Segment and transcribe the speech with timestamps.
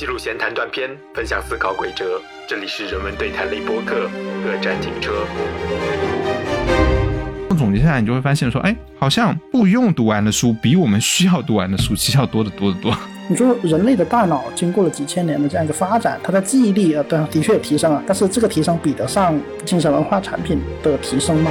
[0.00, 2.18] 记录闲谈短片，分享思考轨哲。
[2.48, 4.08] 这里是人文对谈类播客，
[4.42, 5.26] 各站停车。
[7.58, 12.96] 总结下来，你就会发现说，哎，好像不用读完的书，比我们需要读完的书，其实要多得多得多。
[13.28, 21.50] 你说人类的大脑经过了几千年的这样一个发展，它的记忆力啊，对，的确有提升了，但是这个提升比得上精神文化产品的提升吗？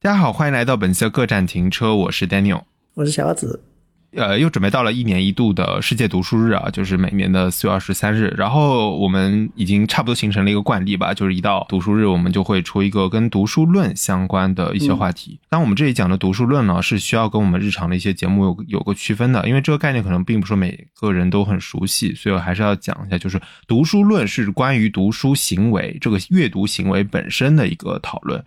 [0.00, 2.62] 大家好，欢迎来到本期的各站停车，我是 Daniel，
[2.94, 3.64] 我是小子。
[4.16, 8.32] 呃，又准备到了一年一度的世界读书日啊，就是每年的四月二十三日。
[8.36, 15.40] 然后我们已经差不多形成了一个惯例吧，就是一到读书日，我们就会出一个跟读书论相关的一些话题。
[15.48, 28.44] 当我们这里讲的读书论呢，是需要跟我们日常的一些节目有有个区分的，因为这个概念可能并不是每个人都很熟悉，所以我还是要讲一下，就是读书论是关于读书行为这个阅读行为本身的一个讨论。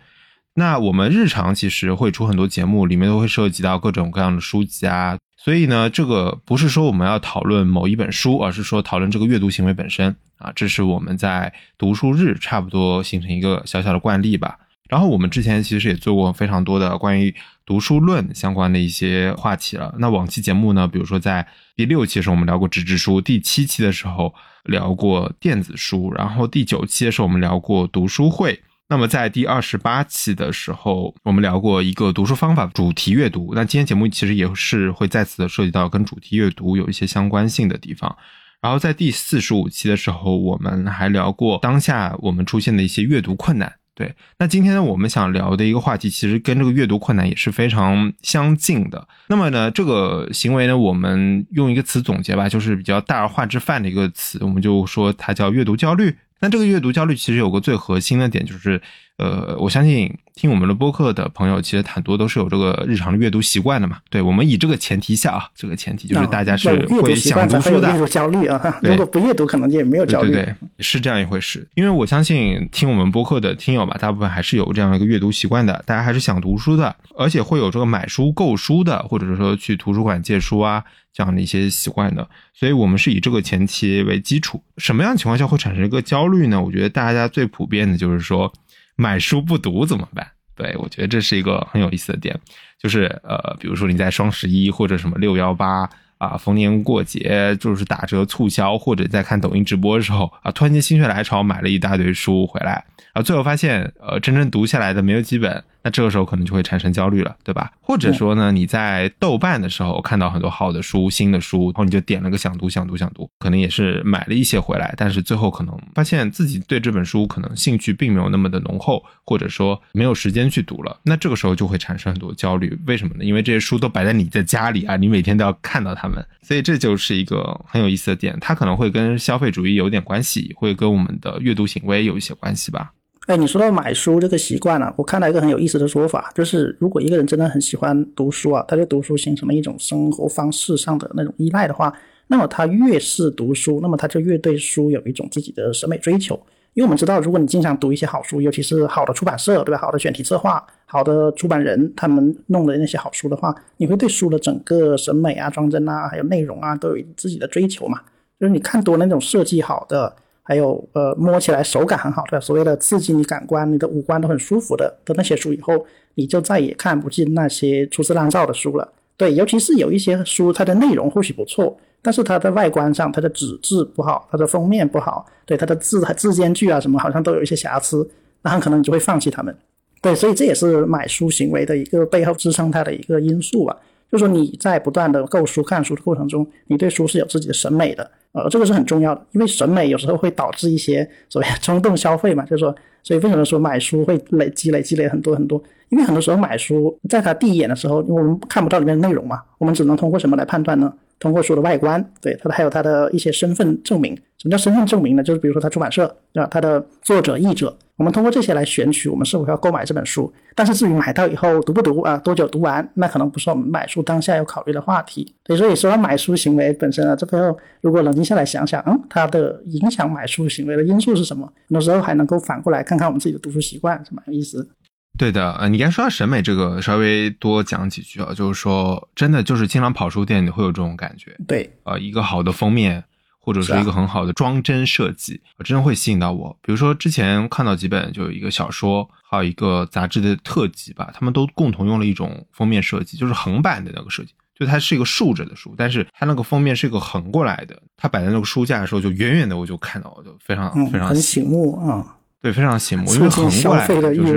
[0.54, 5.16] 那我们日常其实会出很多节目，里面都会涉及到各种各样的书籍啊。
[5.40, 10.52] 所以呢，这个不是说我们要讨论某一本书，而是说讨论这个阅读行为本身啊。
[10.54, 14.58] 这是我们在读书日差不多形成一个小小的惯例吧。
[14.88, 19.94] 然后我们之前其实也做过非常多的关于读书论相关的一些话题了。
[19.98, 28.60] 那往期节目呢，比如说在第六期的时候我们聊过纸质书，第七期的时候聊过电子书，然后第九期的时候我们聊过读书会。
[28.90, 33.52] 那么在第二十八期的时候，我们聊过一个读书方法——主题阅读。
[33.54, 38.16] 那今天节目其实也是会再次的涉及到跟主题阅读有一些相关性的地方。
[38.62, 43.70] 然后在第四十五期的时候，我们还聊过当下我们出现的一些阅读困难。
[43.94, 49.06] 对，那今天呢，我们想聊的一个话题，其实跟这个阅读困难也是非常相近的。
[49.28, 56.16] 那么呢，这个行为呢，我们用一个词总结吧，就是比较大而化之泛的一个词，我们就说它叫阅读焦虑。
[56.40, 58.80] 那这个阅读焦虑其实有个最核心的点，就是，
[59.18, 63.98] 呃，我相信听我们的播客的朋友，其实很多都是有这个日常的阅读习惯的嘛。
[64.08, 67.90] 对，我们以这个前提下啊，这个前提就是大家是会想读书的。
[67.92, 70.30] 阅读焦虑啊，如果不阅读，可能也没有焦虑。
[70.30, 71.66] 对对，是这样一回事。
[71.74, 80.84] 因为我相信听我们播客的听友吧，大部分还是有这样一个阅读习惯的，大家还是想读书的，而且会有这个买书、购书的，或者是说去图书馆借书啊。
[81.10, 84.62] 这样的一些习惯的，所以我们是以这个前提为基础。
[84.76, 86.62] 什么样的情况下会产生一个焦虑呢？
[86.62, 88.52] 我觉得大家最普遍的就是说，
[89.00, 90.26] 买书不读怎么办？
[90.56, 92.36] 对我觉得这是一个很有意思的点，
[92.82, 95.88] 就是呃，比如说你在双十一或者什么六幺八
[96.18, 102.84] 啊，逢年过节就是打折促销，或者在看抖音直播的时候啊，突然间心血来潮买了一大堆书回来。
[103.12, 107.72] 啊最后发现，呃，真正读下来的没有几本，那这个时候可能就会产生焦虑了，对吧？
[107.80, 122.78] 或者说呢，你在豆瓣的时候看到很多好的书、新的书，然后你就点了个想读、想读、想读，可能也是买了一些回来，但是最后可能发现自己对这本书可能兴趣并没有那么的浓厚，或者说没有时间去读了，那这个时候就会产生很多焦虑。
[122.86, 123.24] 为什么呢？
[123.24, 132.90] 因为这些书都摆在你的家里啊，你每天都要看到它们，所以这就是一个很有意思的点，它可能会跟消费主义有点关系，会跟我们的阅读行为有一些关系吧。
[133.28, 141.92] 哎，你说到买书这个习惯呢，我看到一个很有意思的说法，就是如果一个人真的很喜欢读书啊，他对读书形成了一种生活方式上的那种依赖的话，
[142.28, 146.34] 那么他越是读书，那么他就越对书有一种自己的审美追求。
[146.72, 149.78] 因为我们知道，如果你经常读一些好书，尤其是好的出版社，对吧？
[149.78, 158.00] 好的选题策划，好的出版人他们弄的那些好书的话，你会对书的整个审美啊、装帧啊，还有内容啊，都有自己的追求嘛。
[158.40, 160.16] 就是你看多那种设计好的。
[160.48, 168.92] 还有呃，摸起来手感很好的，所谓的刺激你感官，你的五官都很舒服的的那些书，以后你就再也看不进那些粗制滥造的书了。
[169.18, 178.08] 对，尤其是有一些书，它的内容或许不错，但是它的外观上，它的纸质不好，它的封面不好，对它的字字间距啊什么，好像都有一些瑕疵，
[178.40, 179.54] 那很可能你就会放弃它们。
[180.00, 183.76] 对，所以这也是买书行为的一个背后支撑它的一个因素吧。
[184.10, 188.10] 就是说你在不断的购书、看书的过程中，你对书是有自己的审美的。
[188.32, 195.62] 呃，这个是很重要的，因为审美有时候会导致一些所谓冲动消费嘛，就是说，所以为什么说买书会累积累积累很多很多？
[195.88, 200.92] 因为很多时候买书，在他第一眼的时候，我们看不到里面的内容嘛，我们只能通过什么来判断呢？
[201.18, 204.14] 通过书的外观，对它的还有它的一些身份证明。
[204.38, 205.22] 什么叫身份证明呢？
[205.22, 206.48] 就是比如说它出版社，对吧？
[206.48, 210.32] 它的作者、译者，我们通过这些来选取我们是否要购买这本书。
[210.54, 215.34] 但是至于买到以后读不读啊，多久读完，那可能不是我们买书当下要考虑的话题。
[215.44, 221.44] 所以说也说到买书行为本身啊，这背后如果冷静下来想想，嗯，它的影响买书行为的因素是什么？
[221.68, 224.68] 很多时候还能够反过来看看我们自己的读书习惯，是蛮有意思。
[225.16, 231.36] 对的，呃，你刚说到审美这个，稍微多讲几句啊，就是说，真的就是经常跑书店，你会有这种感觉。
[231.46, 233.02] 对，呃，一个好的封面，
[233.40, 236.56] 或者是一个很好的装帧设计，真的会吸引到我。
[236.62, 244.34] 比如说之前看到几本，就有一个小说，还有一个杂志的特辑吧，他们都共同用了一种封面设计，就是横版的那个设计。
[244.54, 247.80] 就它是一个竖着的书，但是它那个封面是一个横过来的。
[247.96, 252.16] 它摆在那个书架的时候，就远远的我就看到，就非常非常很醒目啊。
[252.42, 254.32] 对，非常醒目，因为横过来的欲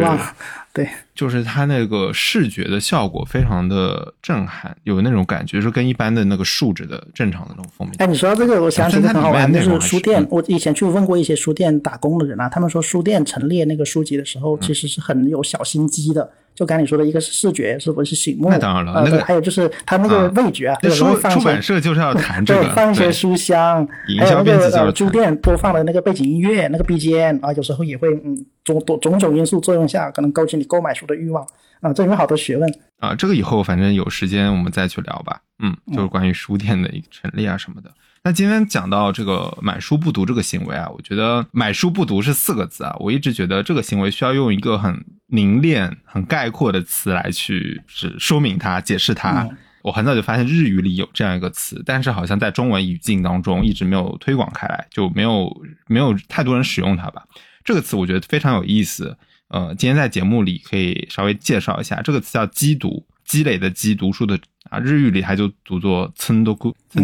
[0.74, 7.96] 望，对，就是它那个视觉的效果非常的震撼，有那种感觉，是跟一般的那个竖着的正常的那种封面。
[8.00, 10.26] 哎，你说到这个，我想起个很好玩，就是书店。
[10.30, 16.32] 我以前去问过一些书店打工的人啊，他们说书店陈列那个书籍的时候，其实是很有小心机的。
[16.54, 18.50] 就刚你说的一个是视觉，是不是醒目？
[18.50, 23.88] 那当然了，那个还有就是他那个味觉啊，书出版社就是要谈这个，放一些书香，
[24.20, 31.46] 还有那个书店播放的那个背景音乐，那个 BGM 啊，有时候也会嗯，种种种种因素作用下，可能勾起你购买书的欲望
[31.82, 33.16] 啊，这里面好多学问啊。
[33.16, 37.92] 这个以后反正有时间我们再去聊吧，嗯，就是关于书店的一个陈列啊什么的。
[38.24, 49.50] 那今天讲到这个买书不读这个行为啊，我觉得买书不读是四个字啊，我一直觉得这个行为需要用一个很凝练、很概括的词来去是说明它、解释它。
[49.82, 55.52] 我很早就发现日语里有这样一个词，但是好像在中文语境当中一直没有推广开来，就没有
[55.88, 57.24] 没有太多人使用它吧。
[57.64, 59.18] 这个词我觉得非常有意思，
[59.52, 64.40] 呃，今天在节目里可以稍微介绍一下，这个词叫积读，积累的积，读书的
[64.70, 66.58] 啊，日语里它就读作村多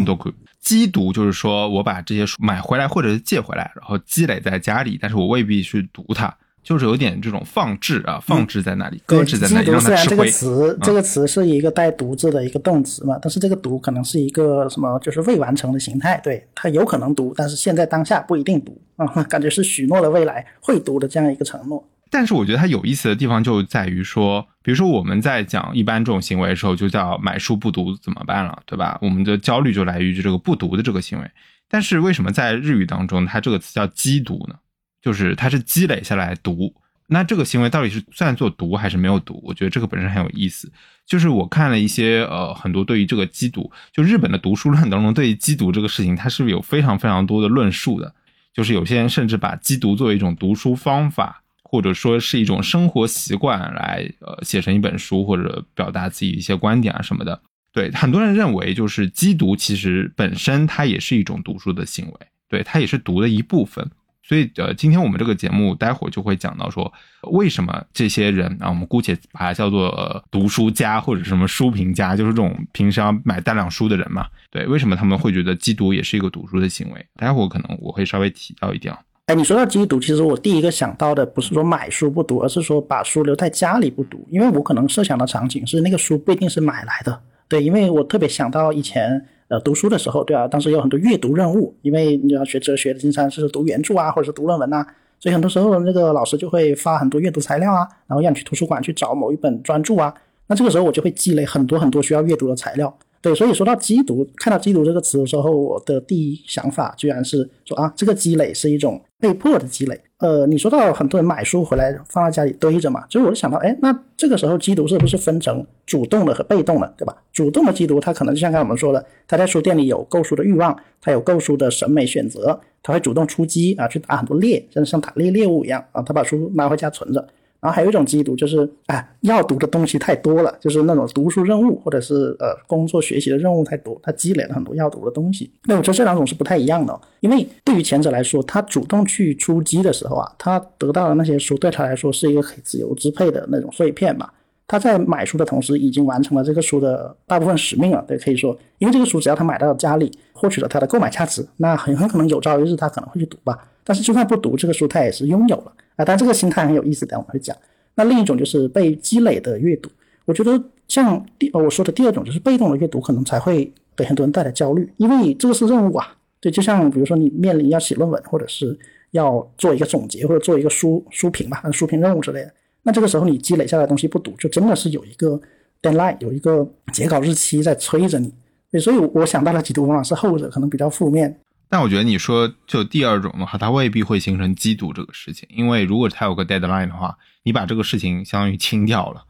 [0.05, 0.31] 多库。
[0.61, 6.33] 积读就是说我把这些书买回来或者是借回来，然后积累在家里，但是我未必去读它，
[6.63, 10.15] 就是有点这种放置啊，放置在那里，搁置在那里，让它吃灰。
[10.15, 16.17] 这个词，这个词是一个带“读”字的一个动词嘛，但是这个“读”可能是一个什么，就是未完成的形态。
[16.23, 21.85] 对，它有可能读，但是现在当下不一定读啊，感觉是许诺了未来会读的这样一个承诺。
[22.09, 28.97] 但是我觉得它有意思的地方就在于说，比如说我们在讲一般这种行为的时候，就叫买书不读怎么办了，对吧？
[29.01, 31.31] 我们的焦虑就来源于这个不读的这个行为。
[31.69, 34.55] 但是为什么在日语当中，它这个词叫积读呢？
[35.01, 36.73] 就是它是积累下来读。
[37.09, 39.41] 那这个行为到底是算作读还是没有读？
[39.45, 40.71] 我觉得这个本身很有意思。
[41.05, 48.13] 就是我看了一些呃很多对于这个积读，就日本的读书论当中对于积读这个事情，它是有非常非常多的论述的。
[48.53, 51.43] 就是有些人甚至把积读作为一种读书方法。
[51.69, 57.41] 或者说是一种生活习惯来呃写成一本书，或者表达自己一些观点啊什么的。
[57.73, 63.91] 对很多人认为，就是机读其实本身它也是一种读书的行为，对它也是读的一部分。
[64.23, 66.91] 所以呃，今天我们这个节目待会儿就会讲到说，
[67.31, 74.27] 为什么这些人啊，我们姑且把它叫做读书家或者什么书评家，就是这种平时要买大量书的人嘛。
[74.49, 77.05] 对，为什么他们会觉得机读也是一个读书的行为？
[77.15, 78.93] 待会儿可能我会稍微提到一点。
[79.27, 84.25] 哎，你说到积读，其实我第一个想到的不是说买书不读，而是说把书留在家里不读。
[84.29, 87.19] 因为我可能设想的场景是那个书不一定是买来的，
[87.49, 94.85] 对，因为我特别想到以前呃读书的时候，对啊，当时有很多阅读任务，因为你要学哲学的，经常是读原著啊，或者是读论文呐，
[95.19, 100.13] 所以很多时候那个老师就会发很多阅读材料啊，然后让你去图书馆去找某一本专著啊，
[100.47, 102.97] 那这个时候我就会积累很多很多需要阅读的材料。
[103.21, 109.99] 对，所以说到积读，看到积读这个词的时候，我的第一想法居然是说啊，这个积累是一种被迫的积累。
[110.19, 117.15] 呃，你说到很多人买书回来放在家里堆着嘛，所以我就想到，哎，那这个时候积读是不是分成主动的和被动的，对吧？
[117.31, 127.27] 主动的积读，他可能就像刚才我们说的，他在书店里有购书的欲望，他有购书的审美选择，他会主动出击啊，去打很多猎，像像打猎猎物一样啊，他把书拿回家存着。
[127.67, 135.51] 然后还有一种积读，就是哎，要读的东西太多了，就是那种读书任务或者是呃工作学习的任务太多，他积累了很多要读的东西。
[135.65, 144.29] 那我觉得这两种是不太一样的，因为对于前者来说，他主动去出击的时候啊，他得到的那些书对他来说是一个可以自由支配的那种碎片嘛。
[144.67, 148.03] 他在买书的同时，已经完成了这个书的大部分使命了。
[148.05, 153.57] 对，可以说，因为这个书只要他买到家里，获取了它的购买价值，那很很可能有朝一日他可能会去读吧。
[153.85, 156.03] 但是就算不读这个书，他也是拥有了啊。
[156.03, 157.55] 但这个心态很有意思，等我们会讲。
[157.95, 159.89] 那另一种就是被积累的阅读，
[160.25, 166.13] 我觉得像第我说的第二种就是被动的阅读，可能才会给很多人带来焦虑，因为你这个是任务啊。
[166.41, 168.77] 对，就像比如说你面临要写论文，或者是
[169.11, 172.53] 要做一个总结，或者做一个书书评吧，书评任务之类的。
[172.87, 175.37] 那这个时候你积累下来的东西不读，就真的是有一个
[175.81, 178.33] deadline，有一个截稿日期在催着你。
[178.71, 181.37] 对，所以我想到了几读往往是后者，可能比较负面。
[181.67, 187.13] 但我觉得你说就第二种的话，它未必会形成积读这个事情，因为如果它有个 deadline 的话，
[187.43, 189.21] 你把这个事情相当于清掉了，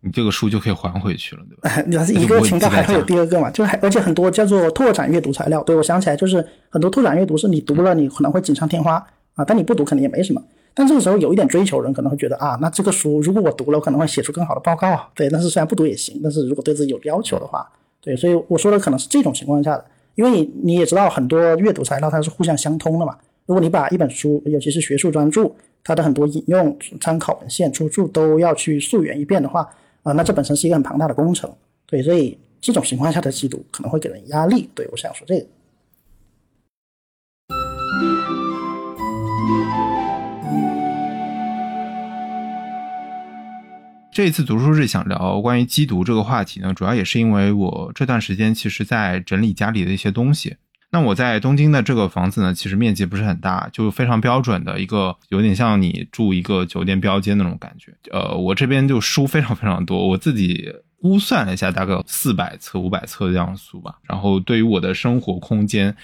[0.00, 1.82] 你这个书就可以还回去了，对吧？
[1.86, 3.48] 你要是一个清掉，还会有第二个嘛？
[3.52, 5.62] 就还而且很多叫做拓展阅读材料。
[5.62, 8.94] 对我想起来，就是很多拓展阅读是你读了，你可能会锦上添花
[9.34, 10.42] 啊，但你不读肯定也没什么。
[10.76, 15.08] 但这个时候有一点追求人可能会觉得啊，那这个书如果我读了，我可能会写出更好的报告。
[15.14, 17.64] 对，但是虽然不读也行，但是如果对自己有要求的话，
[18.00, 19.84] 对，所以我说的可能是这种情况下的。
[20.16, 23.16] 因为你也知道，很多阅读材料它是互相相通的嘛。
[23.46, 25.50] 如果你把一本书，尤其是学术专著，
[25.82, 29.68] 它的很多引用、参考文献、出处都要去溯源一遍的话，
[30.02, 31.48] 啊，那这本身是一个很庞大的工程。
[31.86, 34.68] 对，所以这种情况下的缉毒可能会给人压力。
[34.74, 35.46] 对我想说这个。
[44.14, 50.56] 这一次读书日想聊关于缉毒这个话题呢，主要也是因为我这段时间其实在整理家里的一些东西。
[50.92, 57.92] 那我在东京的这个房子呢，其实面积不是很大，就非常标准的一个，有点像你住一个酒店标间那种感觉。
[58.12, 63.96] 呃，我这边就书非常非常多，我自己估算了一下，大概有四百册、五百册这样书吧。
[64.04, 65.96] 然后对于我的生活空间。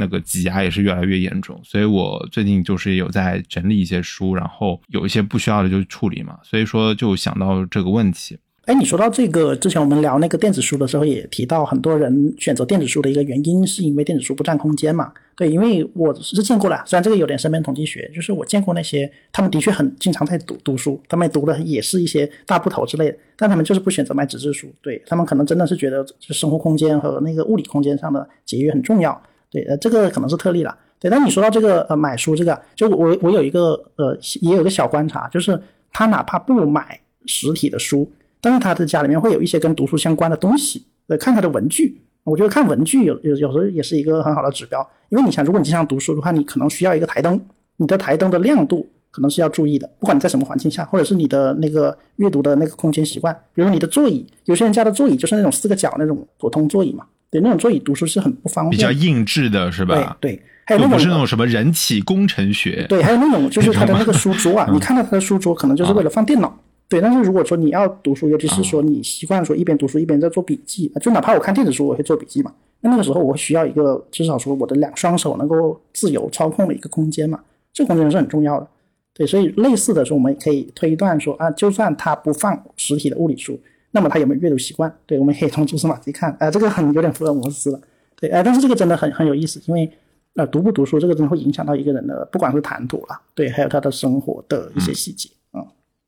[0.00, 8.36] 那个挤压也是越来越严重，所以我最近就是有在整理一些书，然后有一些不需要的就处理嘛，所以说就想到这个问题。
[8.66, 15.12] 哎，你说到这个，之前我们聊那个电子书的时候也提到，很多人选择电子书的一个原因是因为电子书不占空间嘛。
[15.34, 24.70] 对，因为我是见过了，虽然这个有点身边统计学，就是我见过那些他们的确很经常在读读书，他们读的也是一些大部头之类的，但他们就是不选择买纸质书。
[24.82, 29.20] 对他们可能真的是觉得就生活空间和那个物理空间上的节约很重要。
[29.50, 30.76] 对，呃，这个可能是特例了。
[30.98, 35.60] 对，但你说到这个，呃，买书这个，就我我有一个，呃，也有个小观察，就是
[35.92, 42.00] 他哪怕不买实体的书，但是他的家里面会有一些跟读书相关的东西，呃，看他的文具。
[42.22, 47.40] 我觉得看文具有有有时候也是一个很好的指标，因为你想，如果你经常读书的话，你可能需要一个台灯，
[47.78, 57.06] 你的台灯的亮度可能是要注意的，不管你在什么环境下，或者是你的那个阅读的那个空间习惯，比如说你的座椅，有些人家的座椅就是那种四个角那种普通座椅嘛。
[57.30, 60.16] 对，那种座椅读书是很不方便，比较硬质的是吧？
[60.20, 62.84] 对，对，还有那种不是那种什么人体工程学。
[62.88, 66.52] 对，还有那种就是它的那个书桌啊， 你看到它的书桌可能就是为了放电脑。
[66.88, 72.52] 对，但是如果说你要读书，尤其是说你习惯说一边读书一边在做笔记，就哪怕我看电子书，我会做笔记嘛。
[72.80, 77.38] 那那个时候我需要一个至少说我的两双手能够自由操控的一个空间嘛，
[77.72, 78.66] 这个空间是很重要的。
[79.14, 83.60] 对，所以类似的说，我们可以推断说啊，就算他不放实体的物理书。
[83.92, 84.92] 那么他有没有阅读习惯？
[85.06, 86.36] 对，我们可以从蛛丝马迹看。
[86.38, 87.80] 哎，这个很有点福尔摩斯了。
[88.16, 89.90] 对，哎，但是这个真的很很有意思，因为
[90.34, 95.28] 呃，读不读书，这个真的会影响到一个人的，不管是谈吐啦，对，还有他的生活的一些细节。
[95.52, 95.66] 嗯，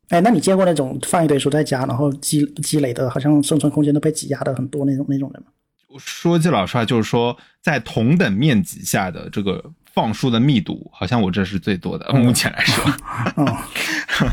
[0.09, 5.49] 哎，那你见过那种放一堆书在家，然后积积累的，好像生存空间都被挤压的很多那种那种人吗？
[5.99, 9.73] 说句老实话，就是说在同等面积下的这个。
[9.95, 12.85] 放书的密度好像我这是最多的，目前来说。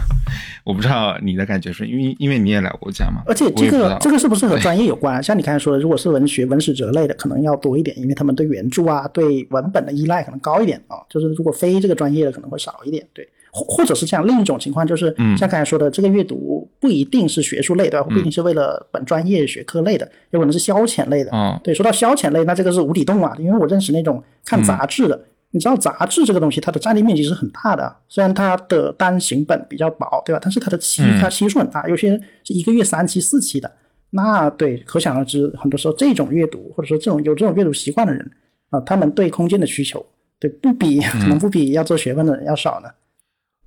[0.66, 3.24] 我不知道你的感觉是因为因为你也来过家嘛？
[3.26, 5.24] 而且这个这个是不是和专业有关？
[5.24, 10.98] 像你刚才说的，如果是文学文史哲类的，可能要多一点，因为他们对原著啊、对文本的依赖可能高一点啊。
[11.10, 13.04] 就是如果非这个专业的，可能会少一点。
[13.14, 21.32] 对，或或者是这样，另一种情况就是，像刚才说的，这个阅读不一定是学术类的，不一定是为了本专业学科类的，有可能是消遣类的。
[21.34, 25.20] 嗯，对，说到消遣类，那这个是无底洞啊，因为我认识那种看杂志的。
[25.52, 27.96] 你知道杂志这个东西，它的占地面积是很大的。
[28.08, 30.40] 虽然它的单行本比较薄，对吧？
[30.42, 32.12] 但是它的期，它期数很大，有些
[32.44, 33.72] 是一个月三期、四期的。
[34.12, 38.32] 那对，可想而知，很多时候这种阅读，或者说这种有这种阅读习惯的人
[38.70, 40.06] 啊，他们对空间的需求，
[40.40, 42.90] 对不比可能不比要做学问的人要少呢。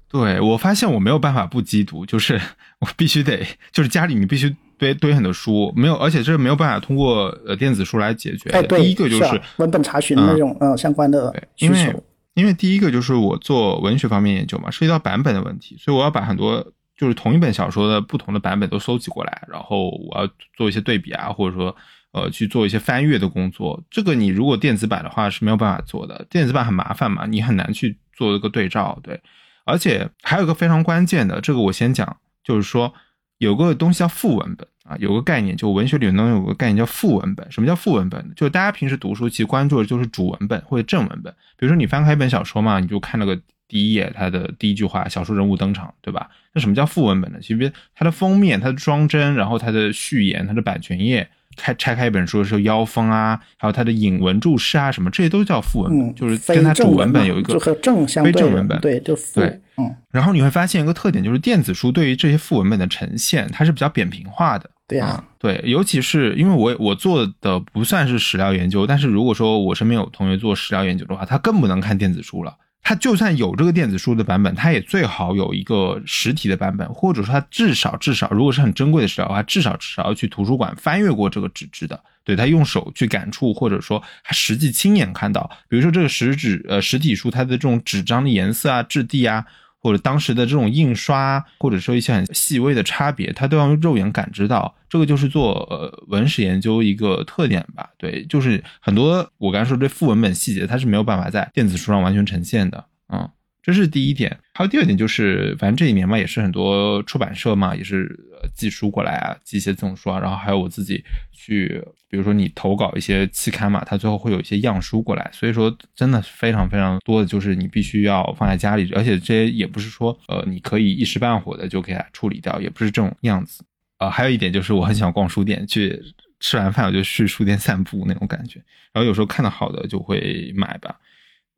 [0.09, 2.41] 对我发现我没有办法不积读，就是
[2.81, 4.55] 我必须得，就是家里你必须。
[4.83, 8.51] 堆堆很多书，没有，而且这是没有办法通过呃电子书来解决。
[8.51, 12.03] 哎，对，第一个就是文本查询那种呃相关的需求。
[12.35, 21.77] 因为第一个就是我做文学方面研究嘛，涉及到版本的问题，所以我要把很多就是同一本小说的不同的版本都搜集过来，然后我要做一些对比啊，或者说
[22.12, 23.81] 呃去做一些翻阅的工作。
[23.91, 28.99] 这个你如果电子版的话是没有办法做的，电子版很麻烦嘛，你很难去做一个对照。
[29.03, 29.21] 对，
[29.67, 32.95] 而且还有一个非常关键的，这个我先讲，就是说
[33.44, 34.66] 有个东西叫副文本。
[34.84, 37.52] 啊，有个概念，就文学里能有个概念叫副文本。
[37.52, 38.34] 什么叫副文本呢？
[38.34, 41.32] 就是大家平时读书其实关注的就是主文本或者正文本。
[41.56, 46.28] 比如说你翻开一本小说嘛，你就看那个第一页，它的第一句话，小说人物登场，对吧？
[46.52, 47.38] 那什么叫副文本呢？
[47.40, 51.30] 其实它的封面、它的装帧，然后它的序言、它的版权页。
[51.56, 59.40] 开拆开一本书的时候，腰封啊，还有它的引文注释啊，什么这些都叫副文本，就是跟它主文本有一个和正相对正文本，对，就副。
[59.76, 59.94] 嗯。
[60.11, 64.68] 然后你会发现一个特点，就是电子书对于这些副文本的呈现，它是比较扁平化的。
[64.88, 72.54] 对呀，对，尤其是因为我我做的不算是史料研究，但是如果说我身边有同学做史料研究的话，他更不能看电子书了。
[72.83, 89.45] 它就算有这个电子书的版本，它也最好有一个实体的版本，或者说它至少至少，如果是很珍贵的史料的话，至少至少要去图书馆翻阅过这个纸质的，对他用手去感触，或者说他实际亲眼看到，比如说这个实纸呃实体书它的这种纸张的颜色啊、质地啊。
[89.83, 94.75] 或者当时的这种印刷，或者说一些很细微的差别，它都要用肉眼感知到。
[94.89, 97.91] 这个就是做呃文史研究一个特点吧？
[97.99, 102.85] 对，就是很多我刚才说这副文本细节，它是没有办法在电子书上完全呈现的。
[103.12, 103.29] 嗯，
[103.62, 104.37] 这是第一点。
[104.54, 108.19] 还有第二点就是，反正这几年嘛，也是很多出版社嘛，也是
[108.54, 111.02] 寄书过来啊，寄一些这种书啊，然后还有我自己
[111.33, 123.64] 去，比如说你投稿一些期刊嘛，它最后会有一些样书过来，所以说真的非常非常多的就是你必须要放在家里，而且这些也不是说呃你可以一时半会的就给它处理掉，也不是这种样子。
[123.99, 126.02] 呃，还有一点就是我很喜欢逛书店，去
[126.40, 128.61] 吃完饭我就去书店散步那种感觉，
[128.92, 130.97] 然后有时候看到好的就会买吧。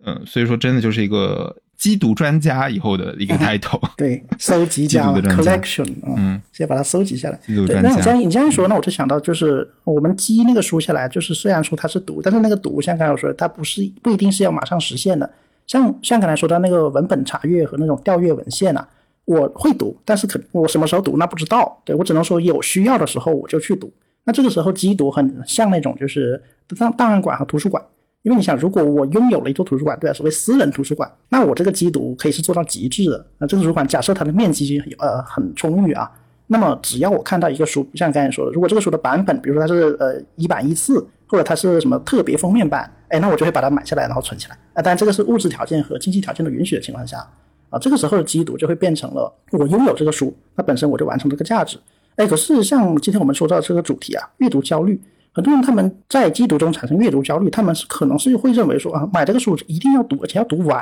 [0.04, 7.38] 嗯，所以说真的就是一个缉毒专家以后的一个 title， 对，收集家 collection，嗯，先把它收集下来。
[7.46, 15.28] 对，那你这样你这样说，那我就想到，就是我们积那个书下来，就是虽然说它是毒，但是那个毒像刚才我说，它不是不一定是要马上实现的。
[15.66, 18.86] 像像刚才说到那个文本查阅和那种调阅文献啊，
[19.24, 21.80] 我会读，但是可我什么时候读那不知道。
[21.84, 23.92] 对我只能说有需要的时候我就去读。
[24.24, 26.42] 那这个时候缉毒很像那种就是
[26.78, 27.82] 档档案馆和图书馆。
[28.24, 30.14] 因为你想，如果我拥有了一座图书馆，对吧？
[30.14, 33.26] 所谓私人图书馆，那我这个机读可以是做到极致的。
[33.36, 36.10] 那这个图书馆假设它的面积呃很充裕啊，
[36.46, 44.56] 那么只要我看到一个书，像刚才说的，如果这个书的版本，比如说它是呃一版一次，或者它是什么特别封面版，哎，那我就会把它买下来，然后存起来。
[44.72, 47.18] 啊，当然这个是物质条件和经济条件的允许的情况下
[47.68, 51.78] 啊，这个时候的机读就会变成了我拥有这个书，那本身我就完成这个价值。
[52.16, 54.98] 哎，可是像今天我们说到这个主题啊，阅读焦虑。
[55.34, 60.80] 很多人他们在缉毒中产生阅读焦虑，他们是可能是会认为说啊，买这个书一定要读，而且要读完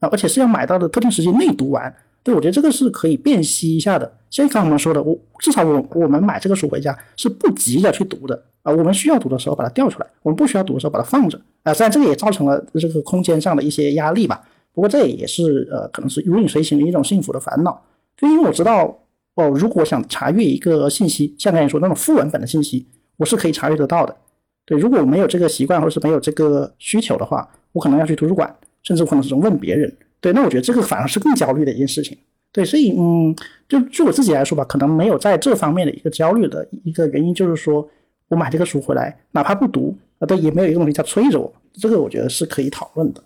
[0.00, 1.94] 啊，而且是要买到的特定时间内读完。
[2.24, 4.12] 对我觉得这个是可以辨析一下的。
[4.28, 11.72] 像刚刚我们说的，我至少我我们买这个书回家是不急着去读的啊，我们需要读的时候把它调出来，我们不需要读的时候把它放着啊。
[11.72, 14.42] 虽然这个也造成了这个空间上的一些压力吧，
[14.74, 17.80] 不过这也是呃可能是如影随形的一种幸福的烦恼。
[18.16, 18.98] 就因为我知道
[19.36, 22.84] 哦，如果想查阅一个信息，像刚才说那种副文本的信息。
[23.16, 24.16] 我是可以查阅得到的，
[24.64, 24.78] 对。
[24.78, 29.92] 如果我没有这个习惯，或者是没有这个需求的话，我可能要去图书馆，甚至可能是问别人。
[30.20, 32.16] 对，那我觉得这个反而是更焦虑的一件事情。
[32.52, 33.34] 对，所以嗯，
[33.68, 37.86] 就据我自己来说吧，可能没有在这方面的一个焦虑的一个原因，就是说
[38.28, 41.52] 我买这个书回来，哪怕不读，啊，对也没有一个东西在催着我。
[41.74, 43.22] 这个我觉得是可以讨论的。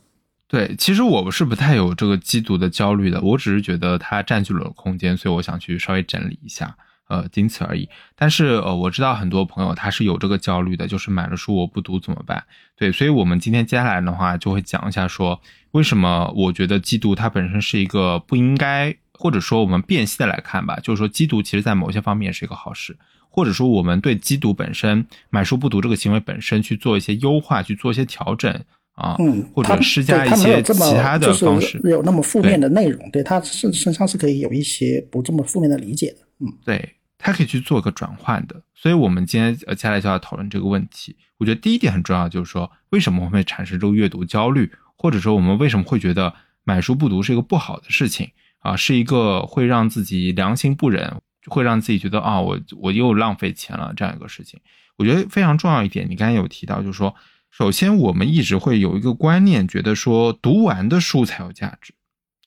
[0.49, 6.77] 对，其实我是不太有这个缉毒的焦虑的，我只是觉得它占据了空间，所以我想去稍微整理一下。
[7.11, 7.88] 呃，仅此而已。
[8.14, 12.42] 但是呃，我知道很多朋友他是有这个焦虑的，就是买了书我不读怎么办？
[12.77, 15.38] 对，所以我们今天接下来的话就会讲一下，说
[15.73, 22.96] 为什么我觉得缉毒它本身是一个不应该，或者说我们辨析的来看吧，就是说缉毒其实在某些方面也是一个好事，
[23.29, 28.53] 或者说我们对缉毒本身买书不读这个行为本身去做一些优化，去做一些调整
[28.94, 36.96] 啊，嗯，或者施加一些其他的方式，有那么负面的内容，对他身身上是可以有一些不这么负面的理解的，嗯，对。
[37.23, 41.15] 它可以去做个转换的，所以我们今天呃接下来就要讨论这个问题。
[41.37, 48.31] 我觉得第一点很重要，就是说为什么会产生这个阅读焦虑，或者说我们为什么会觉得买书不读是一个不好的事情
[48.61, 54.59] 啊，是一个会让自己良心不忍，会让自己觉得啊我我又浪费钱了这样一个事情。
[54.97, 57.15] 我觉得非常重要一点，你刚才有提到，就是说，
[57.51, 61.95] 首先我们一直会有一个观念，觉得说读完的书才有价值，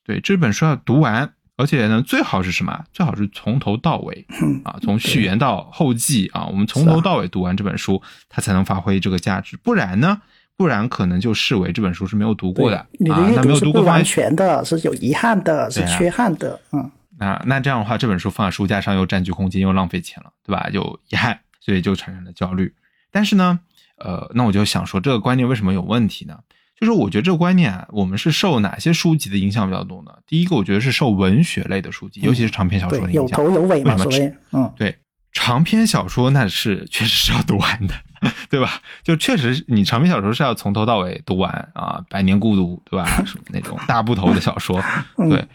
[0.04, 1.34] 对这本书要读完。
[1.56, 2.84] 而且呢，最好是什么？
[2.92, 4.26] 最好是从头到尾
[4.64, 9.56] 啊，从序言到后记啊，我们从头到尾读完这本书，它才能发挥这个价值。
[9.58, 10.20] 不然呢，
[10.58, 16.60] 不然可能就视为这本书是没有读过的啊，那没有读过完全的，是有遗憾的，是缺憾的。
[16.72, 20.68] 嗯，那那这样的话，这本书放在书架上又占据空间又浪费钱了，对吧？
[20.72, 22.74] 有遗憾，所以就产生了焦虑。
[23.12, 23.60] 但是呢，
[23.98, 26.40] 呃，那我就想说，这个观念为什么有问题呢？
[26.80, 30.12] 就是我觉得这个观念啊，我们是受哪些书籍的影响比较多呢？
[30.28, 33.24] 第一个，我觉得是受文学类的书籍，尤其是长篇小说的影响。
[33.24, 34.98] 有头有尾嘛，所谓嗯，对，
[35.32, 37.94] 长篇小说那是确实是要读完的，
[38.50, 38.82] 对吧？
[39.04, 43.06] 就确实你长篇小说是要从头到尾读完啊，《百年孤独》对吧？
[43.26, 44.82] 什么那种大部头的小说，
[45.30, 45.46] 对，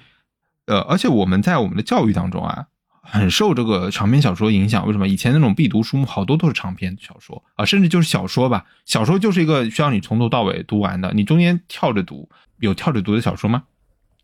[0.67, 2.67] 呃，而且我们在我们的教育当中啊。
[3.11, 5.09] 很受这个长篇小说影响，为什么？
[5.09, 8.65] 以前那种必读书目好多都是长篇小说啊，甚至就是小说吧。
[8.85, 12.29] 小说就是一个需要你从头到尾读完的，你中间跳着读，
[12.61, 13.63] 有跳着读的小说吗？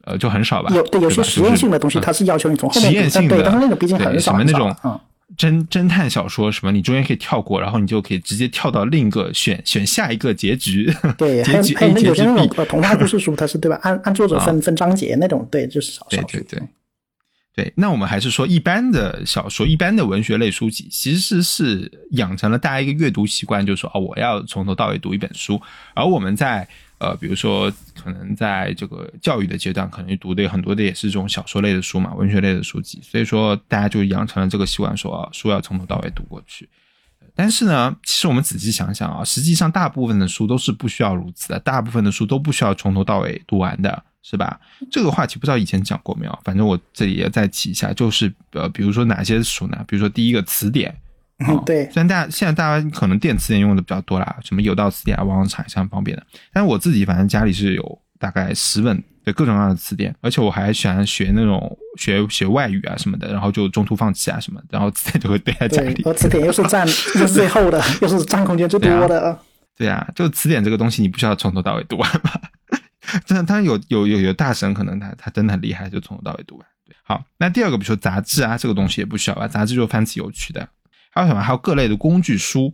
[0.05, 0.71] 呃，就很少吧。
[0.75, 4.33] 有对，有些实验性的东西，它是要求你从后面实验性的，但是那个毕竟很少。
[4.33, 5.01] 什么那种
[5.39, 10.95] 侦侦探小说，什么你中间可以跳过，然后你就可以直接跳到另一个选选下一个结局。
[11.17, 13.79] 对， 结局还有有些那种童话故事书，它是对吧？
[13.83, 16.59] 按按作者分分章节那种，对，就是少少对对。
[16.59, 16.63] 对，
[17.55, 25.61] 对那我们还是说一般的小说、一般的文学类书籍，其实是养成了大家一个阅读习惯，就是说，哦，我要从头到尾读一本书。
[25.95, 33.01] 而我们在呃，比如说，可能在这个教育的阶段，可能读的很多的也是这种小说类的书嘛，文学类的书籍。
[33.03, 36.69] 所以说，大家就养成了这个习惯，说啊，书要从头到尾读过去。
[37.37, 44.03] 但是呢，其实我们仔细想想啊，实际上大部分的书都是不需要如此的，大部分的书都不需要从头到尾读完的。
[44.27, 44.59] 是吧？
[44.91, 46.39] 这个话题不知道以前讲过没有？
[46.43, 49.85] 反正我这里也再提一下，就是呃，比如说哪些书呢？
[49.87, 50.97] 比如说第一个词典，
[51.47, 56.27] 嗯，对，虽然大家现在大家可能电词典用的比较多啦，什么有道词典啊、网上查也是很方便的。
[56.55, 66.03] 但是我自己反正家里是有大概十本对各种各样的词典，而且我还喜欢学那种学学外语啊什么的，然后就中途放弃啊什么，然后词典就会堆在家，里。
[66.07, 69.39] 而词典又是占又是最厚的，又是占空间最多的。
[69.77, 72.41] 对啊，就词典这个东西，你不需要从头到尾读完吧？
[73.25, 76.67] 真的，当然有有有有大神，可能他他真的很厉害，就从头到尾读完。
[76.87, 79.49] 对，好，那第二个，比如说杂志啊，这个东西也不需要吧？
[79.49, 80.69] 杂志就翻起有趣的，
[81.11, 81.41] 还有什么？
[81.41, 82.71] 还有各类的工具书，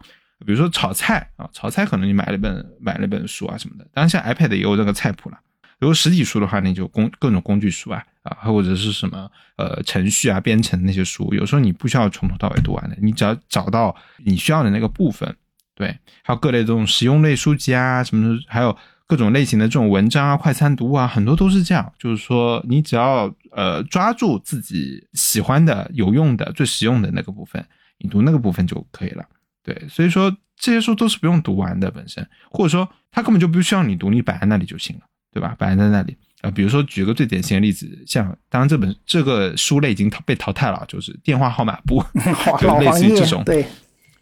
[0.46, 3.86] 比如说炒菜啊，炒菜可能你买了本买了本书啊什么的。
[3.92, 5.38] 当然，像 iPad 也有这个菜谱了。
[5.78, 15.34] 如果实体书的话，那就工各种工具书啊啊，或者是什么呃程序啊、编程那些书，有时候你不需要从头到尾读完的，你只要找到你需要的那个部分。
[15.74, 15.88] 对，
[16.22, 18.76] 还有各类这种实用类书籍啊，什么还有
[19.10, 21.92] 各种类型的这种文章啊、快餐读物啊，很多都是这样。
[21.98, 27.60] 就是说，你只要呃抓住自己喜欢的、有用的、最实用的那个部分，
[27.98, 29.24] 你读那个部分就可以了。
[29.64, 35.56] 对，所以说这些书都是不用读完的本身，或者说它根本就不需要你读，你摆在那里就行了，对吧？
[35.58, 42.00] 摆在那里啊、呃，比如说举个最典型的例子，像当然这本这个书类已经被淘汰了，就是电话号码簿，
[42.62, 43.42] 就类似于这种。
[43.42, 43.66] 对，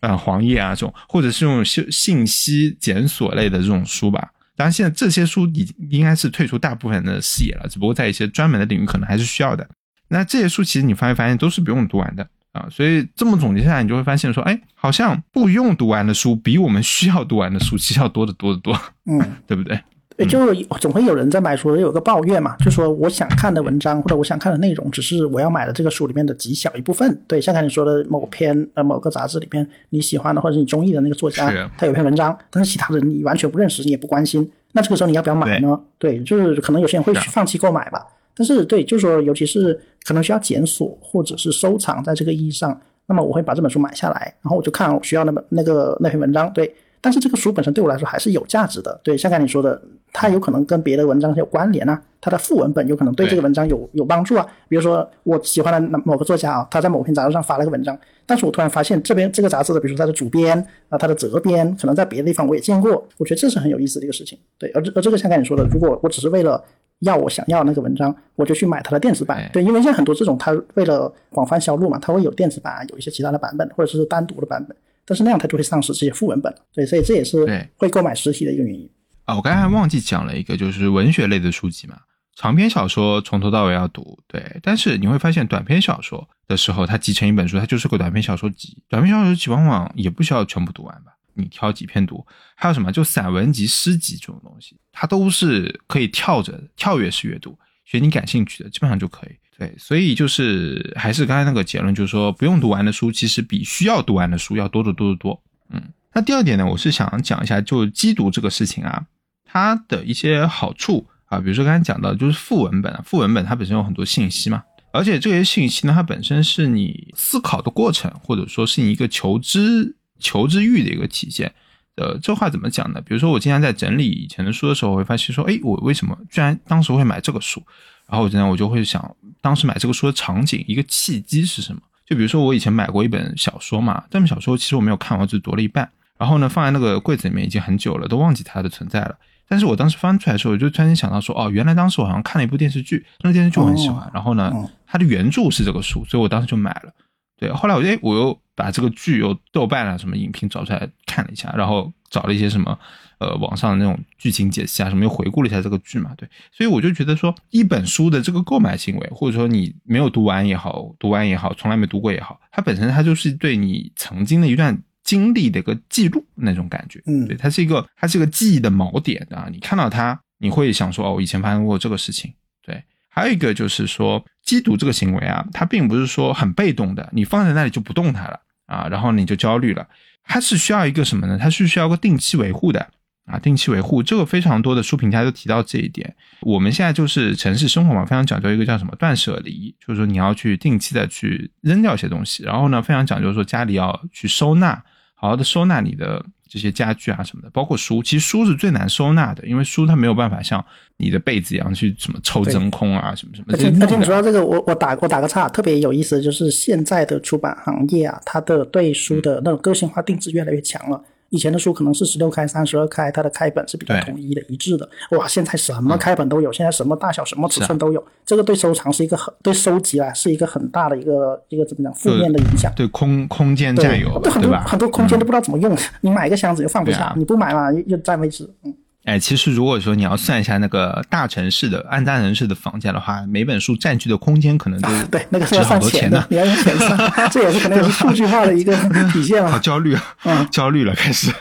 [0.01, 4.31] 呃，黄页啊这种，或者是用信信息检索类的这种书吧。
[4.59, 9.64] 当然，现在这些书已经应该是退出大部分的视野了，只不过在一些专门的领域可能还是需要的。
[10.09, 12.66] 那这些书其实你发没发现都是不用读完的啊？
[12.68, 19.21] 所以这么总结下来，你就会发现说，哎，好像不用读完的书比我们需要读完的书其实要多得多得多，嗯。
[19.47, 19.81] 对不对？
[20.18, 27.16] 对，就总会有人在买书有个抱怨嘛，就说我想看的文章或者我想看的内容，只是我要买的这个书里面的极小一部分。
[27.28, 35.81] 对，像刚才你说的某篇呃某个杂志里面你喜欢的或者你中意的那个作家，他有篇文章，但是其他人你完全不认识，你也不关心，那这个时候你要不要买呢？
[35.98, 38.04] 对，就是可能有些人会是啊放弃购买吧。
[38.35, 46.74] 但是对，就是说，尤其是可能需要检索或者是收藏，在这个意义上，那么我会把这本书买下来，然后我就看我需要那本那个那篇文章，对。
[47.00, 49.81] 但是这个书本身对我来说还是有价值的，对，像刚才你说的，
[50.20, 54.44] 它有可能跟别的文章有关联啊，它的副文本有可能对对这个文章有有帮助啊。
[54.68, 64.37] 比如说我喜欢的某个作家啊，他在某篇杂志上发了个文章，但是我突然发现这边这个杂志的，比如说它的主编啊，它的责编，可能在别的地方我也见过，我觉得这是很有意思的一个事情。
[64.59, 66.61] 对，而这而这个像刚才你说的，如果我只是为了
[66.98, 69.48] 要我想要那个文章，我就去买它的电子版哎。
[69.52, 74.76] 对，因为现在很多这种，它为了广泛销路嘛，它会有电子版，有一些其他的版本，或者是单独的版本。
[75.07, 78.87] 但是那样它就会丧失这些副文本，对，所以这也是会购买实体的一个原因。
[79.29, 81.99] 啊，我刚才忘记讲了一个，就是文学类的书籍嘛。
[82.35, 88.83] 长篇小说从头到尾要读，对，但是你会发现短篇小说的时候，它集成一本书，它就是个短篇小说集。
[88.88, 92.27] 短篇小说集往往也不需要全部读完吧，你挑几篇读。
[92.57, 99.37] 还有什么，就散文集、诗集这种东西，它都是可以跳着跳跃式阅读，学你感兴趣的，基本上就可以。
[99.59, 105.43] 对，所以就是还是刚才那个结论，就是说不用读完的书，其实比需要读完的书要多得多得多。
[105.69, 105.83] 嗯，
[106.14, 109.05] 那第二点呢，我是想讲一下，就机读这个事情啊，
[109.51, 121.53] 它的一些好处啊，比如说刚才讲到，就是副文本啊，副文本它本身有很多信息嘛，而且这些信息呢，它本身是你思考的过程，或者说是你一个求知求知欲的一个体现。
[121.97, 123.01] 呃，这话怎么讲呢？
[123.01, 127.61] 比如说我经常在整理以前的书的时候，我会发现说，哎，我为什么居然当时会买这个书？
[128.07, 131.81] 然后我经常我就会想，当时买这个书的场景，一个契机是什么？
[132.07, 139.17] 就比如说我以前买过一本小说嘛，这本小说其实我没有看完，我只读了一半，然后呢放在那个柜子里面已经很久了，都忘记它的存在了。
[139.49, 146.93] 但是我当时翻出来的时候，我就突然间想到说，哦，原来当时我好像看了一部电视剧，那个电视剧我很喜欢，哦然后呢哦，它的原著是这个书，所以我当时就买了。
[147.39, 152.77] 对，后来我哎，我又把这个剧又豆瓣啊什么影评找出来看了一下，然后找了一些什么
[153.19, 164.77] 呃网上的那种剧情解析啊什么，又回顾了一下这个剧嘛，对，所以我就觉得说，一本书的这个购买行为，或者说你没有读完也好，读完也好，从来没读过也好，它本身它就是对你曾经的一段
[165.09, 172.31] 经历的一个记录那种感觉，嗯对，它是一个它是一个记忆的锚点啊，你看到它，你会想说哦，我以前发生过这个事情，
[172.62, 172.85] 对。
[173.09, 179.88] 还有一个就是说，缉毒这个行为啊，它并不是说很被动的，你放在那里就不动它了啊，然后你就焦虑了。
[180.25, 181.38] 它是需要一个什么呢？
[181.40, 182.87] 它是需要个定期维护的
[183.25, 186.14] 啊，定期维护这个非常多的书评家都提到这一点。
[186.42, 194.85] 我们现在就是城市生活嘛，非常讲究一个叫什么断舍离，就是说你要去定期的去扔掉一些东西，然后呢，非常讲究说家里要去收纳，
[195.20, 198.00] 好好的收纳你的这些家具啊什么的，包括书。
[198.00, 200.64] 其实书是最难收纳的，因为书它没有办法像
[200.96, 203.46] 你的被子一样去什么抽真空啊，什么什么。
[203.48, 211.02] 而且而且这弄不了你说到这个，我我打我打个岔，特别有意思，就是现在的出版行业啊，它的对书的那种个性化定制越来越强了。
[211.31, 214.88] 以前的书可能是十六开、三十二开，它的开本是比较统一的、一致的。
[215.11, 222.73] 哇，现在什么开本都有，现在什么大小、什么尺寸都有，这个对收藏是一个很对收集啊是一个很大的一个一个怎么讲负面的影响。
[222.75, 224.43] 对空空间占有，对很？
[224.43, 228.49] 多很多空间都不知道怎么用，你买一个箱子又放不下，啊你不买嘛又又占位置。
[228.64, 228.75] 嗯，
[229.09, 238.77] 哎，其实如果说你要算一下那个大城市的按大城市的房价的话，每本书占据的空间可能都对，那个是要算钱多钱呢，，的你要用钱算，这也是可能也是数据化的一个
[239.11, 239.59] 体现好。
[239.59, 241.33] 焦虑啊，嗯焦虑了，开始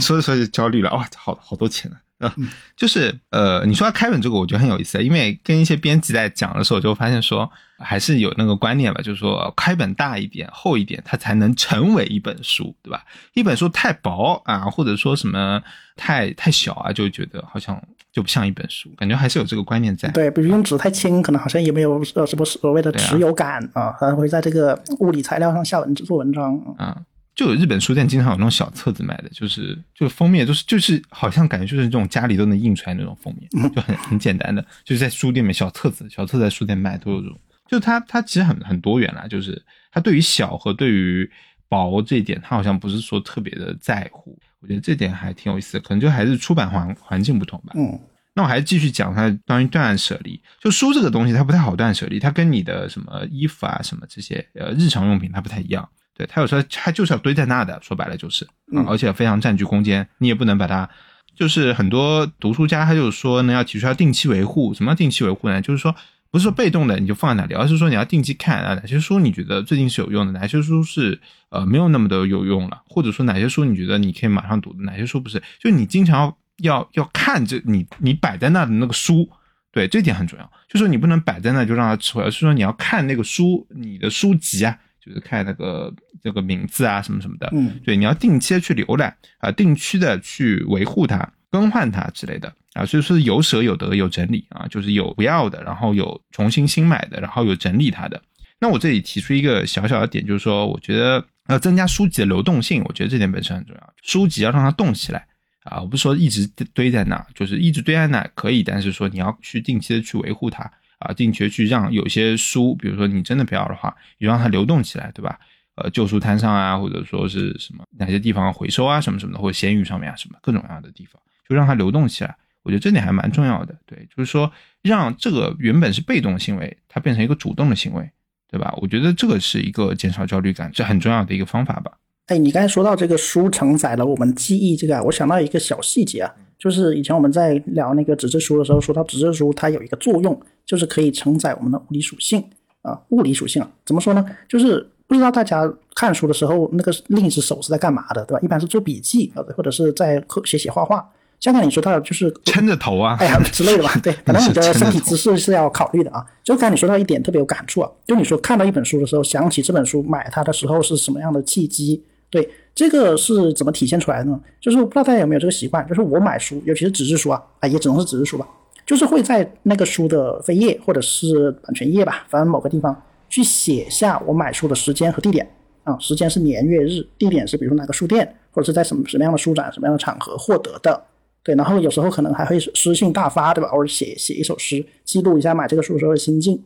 [0.00, 1.96] 说着说着就焦虑了，哇，好好多钱呢。
[2.26, 2.34] 啊，
[2.76, 7.48] 就是呃，你说到开本这个，我觉得很有意思，因为跟一些编辑在讲的时候，就发现说
[7.80, 13.04] 还是有那个观念吧，就是说开本大一点、厚一点，它才能成为一本书，对吧？
[13.34, 15.62] 一本书太薄啊，或者说什么
[15.96, 20.08] 太太小啊，就觉得好像就不像一本书，感觉还是有这个观念在。
[20.10, 26.58] 对，比如用纸太轻，可能好像也没有呃什么所谓的持有感啊，还会在这个物理材料上下文字做文章。
[26.76, 26.96] 啊，
[27.34, 37.38] 就有日本书店经常有那种小册子卖的，就是就封面就是就是好像感觉就是这种家里都能印出来那种封面，就很很简单的，就是在书店里面小册子，小册子在书店卖都有这种，
[37.70, 41.30] 就它它其实很很多元啦，就是它对于小和对于
[41.68, 47.72] 薄这一点，它好像不是说特别的在乎，我觉得这点还挺有意思的，可能就还是出版环环境不同吧。
[47.76, 47.96] 嗯，
[48.34, 50.42] 那我还是继续讲它关于断舍离。
[50.60, 55.88] 就书这个东西，它不太好断舍离，它跟你的什么衣服啊、什么这些呃日常用品它不太一样。
[56.16, 60.90] 对，它有时候它就是要堆在那的，说白了就是，啊嗯而且非常占据空间，你也不能把它。
[61.36, 64.74] 就是很多读书家他就说呢，要提出要定期维护。
[64.74, 65.62] 什么叫定期维护呢？
[65.62, 65.94] 就是说
[66.30, 79.28] 不是说被动的你就放在那里，而是说你要定期看啊，哪些书你觉得最近是有用的，哪些书是呃没有那么的有用了，或者说哪些书你觉得你可以马上读的，哪些书不是，就你经常要要要看这你你摆在那的那个书，
[79.72, 98.22] 对，这点很重要，就是你不能摆在那就让它吃回来，而是说你要看那个书，你的书籍啊，就是看那个这个名字啊什么什么的，嗯，对，你要定期的去浏览啊、定期的去维护它、更换它之类的啊，所以说有舍有得有整理啊，就是有不要的，然后有重新新买的，然后有整理它的。
[98.60, 103.94] 那我这里提出一个小小的点，就是说，我觉得要增加书籍的流动性，我觉得这点本身很重要。
[104.02, 105.26] 书籍要让它动起来
[105.64, 115.40] 啊，我不是说一直堆在那，就是一直堆在那可以，但是说你要去定期的去维护它啊，定期的去让有些书，比如说你真的不要的话，你让它流动起来，对吧？
[115.76, 121.18] 呃，旧书摊上啊，或者说是什么哪些地方回收啊，什么什么的，或者闲鱼上面啊，什么各种各样的地方，
[121.50, 122.34] 就让它流动起来。
[122.62, 124.50] 我觉得这点还蛮重要的，对，就是说
[124.82, 128.08] 让这个原本是被动的行为，它变成一个主动的行为，
[128.50, 128.72] 对吧？
[128.80, 131.90] 我觉得这个是一个减少焦虑感，这很重要的一个方法吧。
[132.26, 142.44] 哎，你刚才说到这个书承载了我们记忆，这个啊我想到一个小细节啊，就是以前我们在聊那个纸质书的时候，说到纸质书它有一个作用，就是可以承载我们的物理属性
[142.82, 144.24] 啊，物理属性啊，怎么说呢？
[144.46, 145.62] 就是不知道大家
[145.94, 148.40] 看书的时候，那个另一只手是在干嘛的，对吧？
[148.42, 151.10] 一般是做笔记，啊或者是在写写画画。
[151.40, 156.24] 像刚才你说到的，就是撑着头啊，哎呀之类的吧， 对，反正你的身体姿势是要考虑的啊。
[156.44, 162.04] 就刚才你说到一点特别有感触啊，就你说看到一本书的时候，想起这本书买它的时候是什么样的契机？
[162.28, 164.38] 对，这个是怎么体现出来的呢？
[164.60, 168.46] 就是我不知道大家有没有这个习惯，就是我买书，尤其是纸质书啊，啊，也只能是纸质书吧，
[168.84, 172.94] 就是会在那个书的扉页或者是版权页吧，反正某个地方
[173.30, 175.50] 去写下我买书的时间和地点
[175.84, 181.02] 啊，时间是年月日，地点是比如哪个书店或者是在什么什么样的书展、什么样的场合获得的。
[181.42, 183.68] 对，然后有时候可能还会诗性大发，对吧？
[183.70, 186.62] 偶尔写写一首诗，记录一下买这个书时候的心境。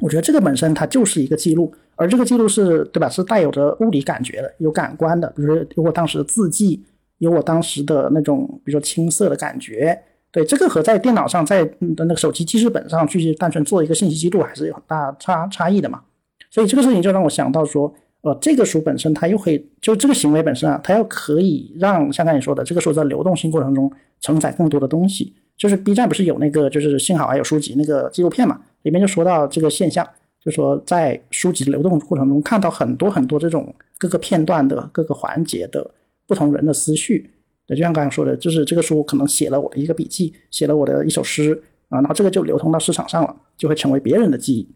[0.00, 3.08] 我觉得这个本身它就是一个记录，而这个记录是对吧？
[3.08, 6.82] 是带有着物理感觉的，有感官的，比如说有我当时的字迹，
[7.18, 9.96] 有我当时的那种，比如说青涩的感觉。
[10.32, 16.00] 对，这个和在电脑上，在的那个手机记事本上去单纯做一个信息记录，还是有很大差差异的嘛。
[16.50, 25.34] 所以这个事情就让我想到说，呃，这个书本身它又可以，就这个行为本身啊，它又可以让像刚才你说的，这个书在流动性过程中承载更多的东西。
[25.56, 30.08] 就是 B 站不是有那个，就是幸好还有书籍那个纪录片嘛，里面就说到这个现象，
[30.40, 35.88] 就说在书籍流动过程中，看到很多很多这种各个片段的各个环节的
[36.26, 37.30] 不同人的思绪。
[37.66, 44.68] 对，就像刚才说的，就是这个书可能写了我的一个笔记，写了我的一首诗啊，然后这个就流通到市场上了，就会成为别人的记忆。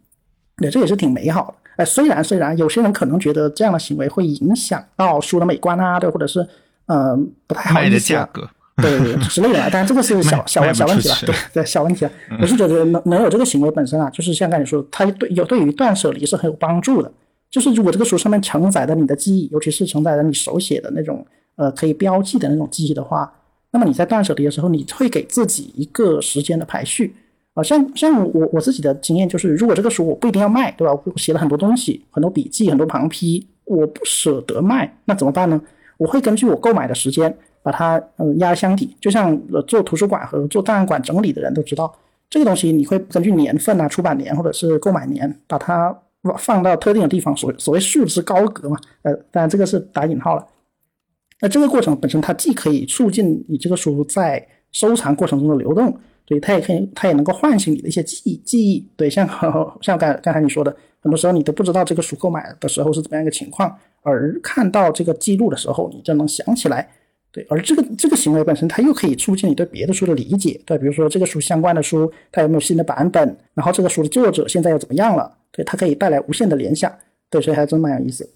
[0.58, 1.65] 对，这也是挺美好的。
[1.76, 6.40] 哎，虽然虽然有些人可能觉得这样的行为会影响到书的美观啊，对，或者是
[6.86, 9.68] 嗯、呃、不太好意思啊，价格，对之类的啊。
[9.70, 12.10] 当然这个是小小小问题了，对对小问题了。
[12.40, 17.12] 我是觉得能能有这个行为本身啊，就是像刚才你说的，它对有对于断舍离是很有帮助的。
[17.50, 21.24] 就是如果这个书上面承载的你的记忆，尤其是承载着你手写的那种
[21.56, 23.32] 呃可以标记的那种记忆的话，
[23.70, 27.14] 那么你在断舍离的时候，你会给自己一个时间的排序。
[27.56, 30.92] 啊，像像我我自己的经验就是，如果这个书我不一定要卖，对吧？
[30.92, 35.58] 我写了很多东西，很多笔记，很多旁批，我不舍得卖，那怎么办呢？
[35.96, 39.34] 我会根据我购买的时间把它嗯压箱底，就像
[39.66, 41.90] 做图书馆和做档案馆整理的人都知道，
[42.28, 45.98] 这个东西你会根据年份啊、出版年或者是购买年，把它
[46.36, 50.46] 放到特定的地方，所所谓束之高阁嘛，呃，当然这个是打引号了。
[51.40, 55.98] 那这个过程本身它既可以促进你这个书在收藏过程中的流动。
[56.26, 58.84] 对，它也可以，它也能够唤醒你的一些记忆，记忆。
[58.96, 59.26] 对，像
[59.80, 66.88] 像刚刚才你说的，很多时候你都不知道这个书购买的时候是怎么样一个情况，而看到这个记录的时候，你就能想起来。
[67.30, 70.60] 对，而这个这个行为本身，它又可以促进你对别的书的理解。
[70.64, 73.36] 对，比如说这个书相关的书，它有没有新的版本？
[73.54, 75.32] 然后这个书的作者现在又怎么样了？
[75.52, 76.92] 对，它可以带来无限的联想。
[77.30, 78.28] 对，所以还真蛮有意思。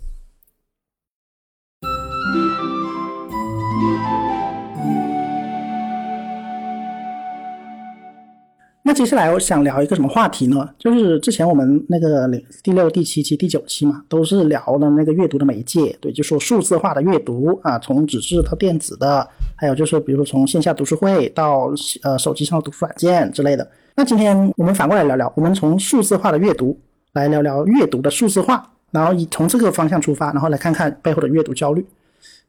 [8.91, 10.69] 那接下来我想聊一个什么话题呢？
[10.77, 12.29] 就是之前我们那个
[12.61, 19.25] 第六、第七期、第九期嘛，都是聊的那个阅读的媒介，对，就说数字化的阅读啊，从纸质到电子的，
[19.55, 21.73] 还有就是比如说从线下读书会到
[22.03, 23.65] 呃手机上的读书软件之类的。
[23.95, 26.77] 那今天我们反过来聊聊，我们从数字化的阅读
[27.13, 31.87] 来聊聊阅读的数字化，然后以从这个方向出发，然后来看看背后的阅读焦虑。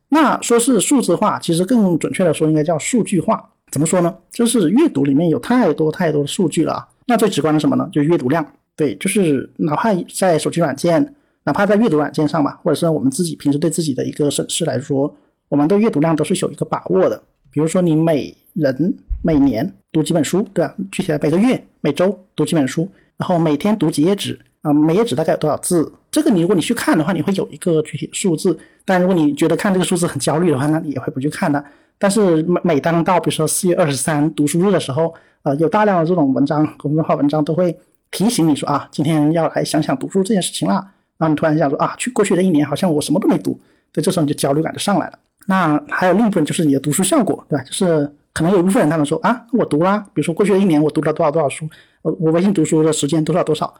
[0.09, 3.47] 那说是数字化，其实更准确的说应该叫数据化。
[3.71, 4.13] 怎么说呢？
[4.29, 6.87] 就是阅读里面有太多太多的数据了啊。
[7.07, 7.89] 那最直观的什么呢？
[7.91, 8.45] 就是阅读量。
[8.75, 15.13] 对，就是哪怕在手机软件，哪怕在阅读软件上吧，或者是我们自己平时对自己的一个审视来说，
[15.49, 17.21] 我们的阅读量都是有一个把握的。
[17.51, 20.73] 比如说，你每人每年读几本书，对吧？
[20.91, 24.73] 具体的每个月、每周读几本书，然后每天读几页纸啊？
[24.73, 25.91] 每页纸大概有多少字？
[26.09, 28.57] 这个你如果你去看的话，你会有一个具体的数字。
[28.85, 31.63] 但如果你觉得看这个数字很焦虑的话，那你也会不去看的。
[32.01, 37.77] 但是每每当到比如说四月二十三读书日的时候，呃，有大量的这种文章，公众号文章都会
[38.09, 40.73] 提醒你说啊，今天要来想想读书这件事情了。
[41.19, 43.59] 然后你突然想说啊，去过去的一年好像我什么都没读，
[43.91, 45.19] 对，这时候你就焦虑感就上来了。
[45.45, 47.63] 那还有另一部分就是你的读书效果，对吧？
[47.63, 51.69] 就是可能有一部分人他们说啊，我读啦，比如说过去的一年我读了多少多少书，
[52.01, 53.71] 呃，我微信读书的时间多少多少，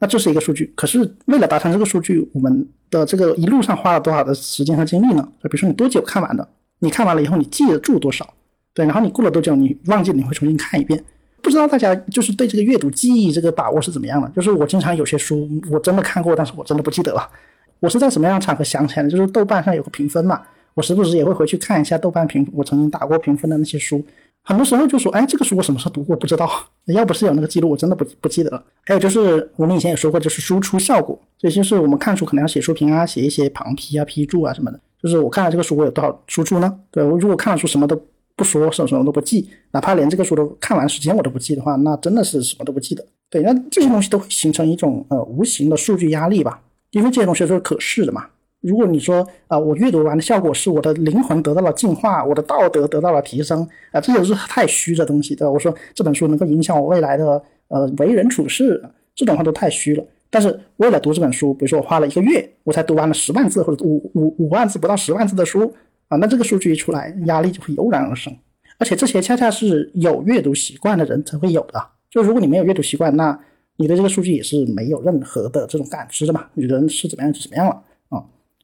[0.00, 0.72] 那这是一个数据。
[0.74, 5.22] 可是为了达成这个数据，我们的这个一路上花了多少的时间和精力呢？
[5.42, 6.48] 比如说你多久看完的？
[6.80, 8.34] 你看完了以后，你记得住多少？
[8.72, 11.02] 对，然后你过了多久，你忘记了，你会重新看一遍。
[11.40, 14.28] 不知道大家就是对这个阅读记忆这个把握是怎么样的？
[14.30, 17.28] 就是我经常有些书我真的看过，但是我真的不记得了。
[17.80, 19.08] 我是在什么样的场合想起来的？
[19.08, 20.42] 就是豆瓣上有个评分嘛，
[20.74, 24.04] 我时不时也会回去看一下豆瓣评我曾经打过评分的那些书。
[24.44, 26.16] 很多时候就说，哎，这个书我什么时候读过？
[26.16, 26.50] 不知道。
[26.86, 28.64] 要不是有那个记录，我真的不不记得了。
[28.86, 34.80] 还有就是我们以前也说过，就是输出效果，也就是我们看书可能要写书评啊，写一些旁批啊、批注啊什么的。
[35.02, 36.80] 就是我看了这个书，我有多少输出呢？
[36.90, 38.00] 对我如果看了书什么都
[38.36, 43.04] 不说，什么什么都不记，哪怕连这个书都看完时间我都不记的话，那真的是什么都不记得。
[43.28, 46.62] 对，那这些东西都会形成一种呃无形的数据压力吧？
[46.92, 48.26] 因为这些东西都是可视的嘛。
[48.60, 55.50] 如果你说啊，我阅读完的效果是我的灵魂得到了净化，我的道德得到了提升啊，这些都是太虚的东西，对吧？
[55.50, 58.82] 我说这本书能够影响我未来的呃为人处事，
[59.14, 60.04] 这种话都太虚了。
[60.30, 65.72] 但是为了读这本书，比如说我花了一个月，我才读完了十万字或者五五五万字不到十万字的书
[66.08, 68.36] 啊，那这个数据一出来，压力就会油然而生。
[68.78, 71.82] 而且这些恰恰是有阅读习惯的人才会有的。
[72.10, 73.38] 就如果你没有阅读习惯，那
[73.76, 76.46] 你对这个数据也是没有任何的这种感知的嘛？
[76.54, 77.82] 你人是怎么样就怎么样了？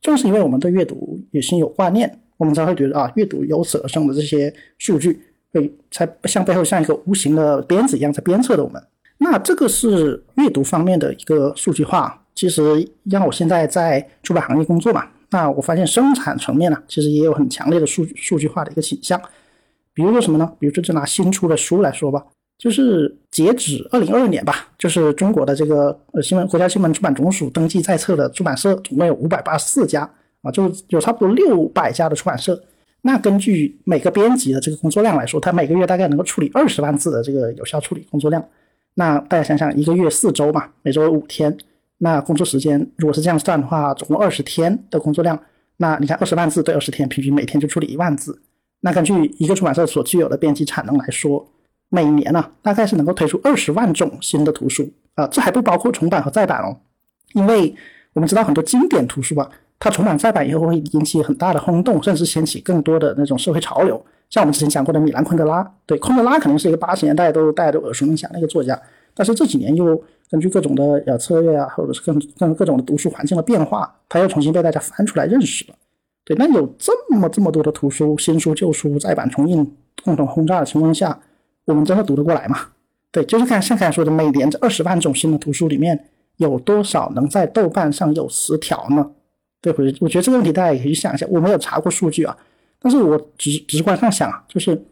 [0.04, 5.18] 正是因为我们对阅读也心有挂念，我们才会觉得啊，阅读由此而生的这些数据
[5.50, 8.80] 会才像背后像一个无形的鞭子一样在鞭策着我们。
[9.18, 12.20] 那这个是阅读方面的一个数据化。
[12.34, 12.62] 其实
[13.04, 19.18] 让我现在在出版行业工作嘛，那我发现生产层面呢，其实也有很强烈的数数据化的一个倾向。
[19.92, 20.52] 比如说什么呢？
[20.58, 30.08] 比如说就拿新出的书来说吧，就是截止二零二二年吧，就是中国的这个呃新闻国家新闻出版总署登记在册的出版社总共有五百八十四家
[30.42, 32.62] 啊，就有差不多六百家的出版社。
[33.02, 38.42] 那根据每个编辑的这个工作量来说，他每个月大概能够处理二十万字的这个有效处理工作量。
[38.94, 41.54] 那大家想想，一个月四周嘛，每周五天，
[41.98, 45.38] 那工作时间如果是这样算的话，总共二十天的工作量，
[45.76, 48.40] 那你看二十万字对二十天，平均每天就处理一万字。
[48.80, 51.46] 那根据一个出版社所具有的编辑产能来说，
[51.94, 56.76] 每年呢，大概是能够推出二十万种新的图书啊，这还不包括重版和再版哦。
[57.34, 57.72] 因为
[58.12, 64.04] 我们知道很多经典图书啊，它重版再版以后会引起很大的轰动，甚至掀起更多的那种社会潮流。
[64.30, 68.80] 像我们之前讲过的米兰昆德拉，对，昆德拉可能是一个八十年代都大家都耳熟能详的一个作家，
[69.14, 75.74] 但是这几年又根据各种的呃策略啊，或者是各各各种的读书环境的变化，他又重新被大家翻出来认识了。
[76.24, 81.20] 对，那有这么这么多的图书，新书旧书再版重印，共同轰炸的情况下，
[81.64, 82.58] 我们真的读得过来吗？
[83.10, 86.08] 对，就是看像刚才说的，每年这二十万种新的图书里面，
[86.38, 89.08] 有多少能在豆瓣上有词条呢？
[89.60, 91.26] 对，我我觉得这个问题大家也可以想一下。
[91.30, 92.36] 我没有查过数据啊，
[92.78, 94.84] 但是我直直观上想啊，就是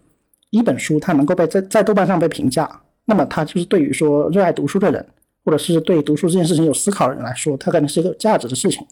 [0.51, 5.05] 一本书它能够被在在豆瓣上被评价，那么它就是对于说热爱读书的人，
[5.45, 8.87] 或者是对读书这件事情有思考的人来说，它可能是一个有价值的事情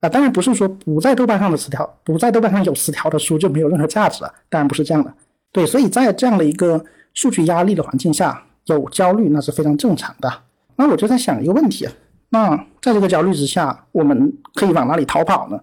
[0.00, 0.08] 啊。
[0.08, 5.12] 当然不是说不在豆瓣上的词条，不在豆瓣上有词条的书就没有任何价值了，当然不是这样的。
[5.50, 6.84] 对，所以在这样的一个
[7.16, 10.32] 数据压力的环境下，有焦虑那是非常正常的。
[10.76, 11.92] 那我就在想一个问题啊。
[12.28, 15.58] 那在这个焦虑之下，我们可以往哪里逃跑呢？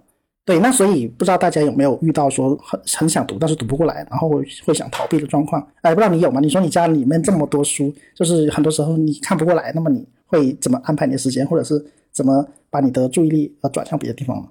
[0.45, 4.28] 对，那所以不知道大家有没有遇到说很很想读，但是读不过来，然后
[4.66, 5.66] 会想逃避的状况？
[5.82, 6.41] 哎，不知道你有吗？
[6.41, 14.47] 你说你家里面这么多书，就是很多时候你看不过来，那么你会怎么安排你的时间，或者是怎么把你的注意力呃转向别的地方呢？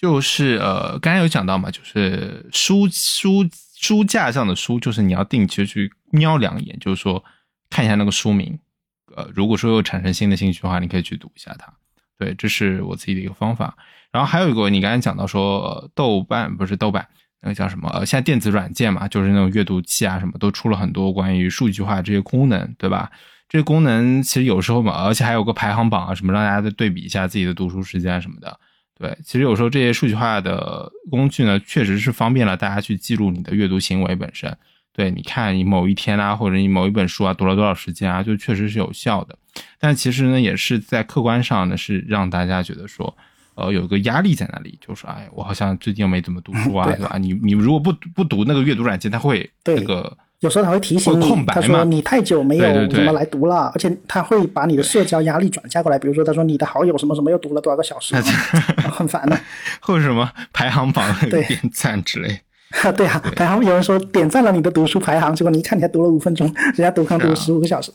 [0.00, 3.44] 就是呃，刚才有讲到嘛，就是书书
[3.82, 7.22] 书架上的书，就是你要定期去瞄两眼，就是说
[7.68, 8.58] 看一下那个书名。
[9.14, 11.70] 呃，如果说又产生新的兴趣的话，你可以去读一下它。
[12.16, 13.76] 对，这是我自己的一个方法。
[14.12, 17.06] 然后还有一个，你刚才讲到说，豆瓣不是豆瓣，
[17.40, 17.88] 那个叫什么？
[17.90, 23.10] 呃，现在电子软件嘛，就是那种阅读器啊，什么都出了很多关于数据化这些功能，对吧？
[23.48, 28.60] 这些功能其实有时候嘛，而且还有个排行榜啊，什么让大家再对比一下自己的读书时间什么的。
[29.02, 34.56] 对，其实有时候这些数据化的工具呢，确实是方便了大家去记录你的阅读行为本身。
[34.92, 39.36] 对，你看你某一天啊，或者你某一本书啊，读了多少时间啊，就确实是有效的。
[39.80, 43.16] 但其实呢，也是在客观上呢，是让大家觉得说，
[43.54, 46.96] 呃，有个压力在那里，就是说，哎，我好像最近又没怎么读书啊，对。
[47.04, 47.18] 吧？
[47.18, 58.14] 你你如果不不读那个阅读软件，它会那个有时候它会提醒你，他说你太久没有怎么来读了，而且他会把你的社交压力转嫁过来，比如说他说你的好友什么什么又读了多少个小时，
[58.90, 59.38] 很烦的，
[59.80, 62.40] 或者什么排行榜点赞之类。
[62.96, 67.92] 对啊，排行有人说点赞了你的读书排行，结果你一看你还读了五分钟，人家读康读了十五个小时。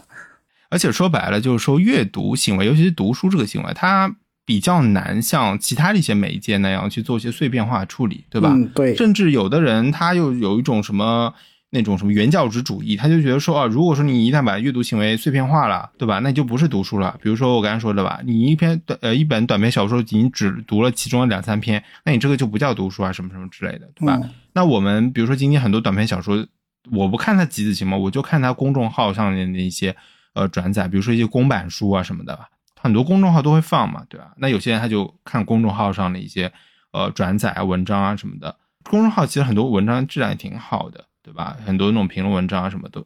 [0.69, 4.13] 而且说白了，就是说阅读行为，尤其是读书这个行为，它
[4.47, 8.49] 比较难像其他的一些媒介那样去做一些碎片化处理，对吧？
[8.53, 8.95] 嗯，对。
[8.95, 11.33] 甚至有的人他又有一种什么
[11.71, 16.19] 那种什么原教旨主义，他就觉得说啊，如果说你一旦把阅读行为碎片化了，对吧？
[16.19, 17.19] 那就不是读书了。
[17.21, 24.17] 比如说我刚才说的吧，你一篇短呃一本短篇小说，你只读了其中的两三篇，那你这个就不叫读书啊，什么什么之类的，对吧？
[24.53, 26.47] 那我们比如说今天很多短篇小说，
[26.89, 27.97] 我不看它集子行吗？
[27.97, 29.93] 我就看它公众号上面的一些
[30.35, 32.39] 呃转载，比如说一些公版书啊什么的，
[32.87, 34.31] 很多公众号都会放嘛，对吧？
[34.37, 36.51] 那有些人他就看公众号上的一些
[36.91, 41.55] 呃转载啊文章啊什么的，公众号其实很多文章质量也挺好的，对吧？
[41.65, 43.05] 很多那种评论文章啊什么都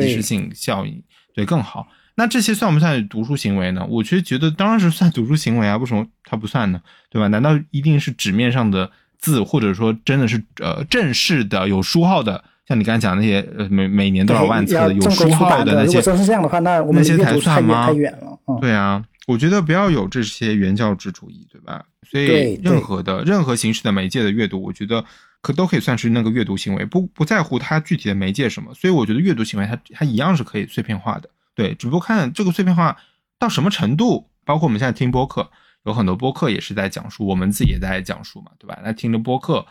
[0.00, 1.02] 及时性效应
[1.34, 1.88] 对更好。
[2.14, 3.84] 那这些算不算读书行为呢？
[3.88, 6.80] 我其实觉得当然是算读书行为啊，为什么它不算呢？
[7.10, 7.26] 对吧？
[7.28, 8.90] 难道一定是纸面上的？
[9.16, 17.86] 字或者说真的是呃正式的有书号的，像你刚才讲那些呃每每年多少万册的有书号的那些，如果真是这样的话，那我们些才算吗？
[17.86, 18.38] 太远了。
[18.60, 21.84] 对啊，我觉得不要有这些原教旨主义，对吧？
[22.02, 25.04] 所以任何的任何形式的媒介的阅读，我觉得
[25.40, 28.74] 可都可以算是那个阅读行为，不不在乎它具体的媒介什么。
[28.74, 32.96] 所以我觉得阅读行为它它一样是可以碎片化的，对，只不过看这个碎片化
[33.38, 35.50] 到什么程度，包括我们现在听播客。
[35.84, 38.78] 有很多播客也是在讲述，我们自己也在讲述嘛，对吧？
[38.82, 39.66] 那听着播客，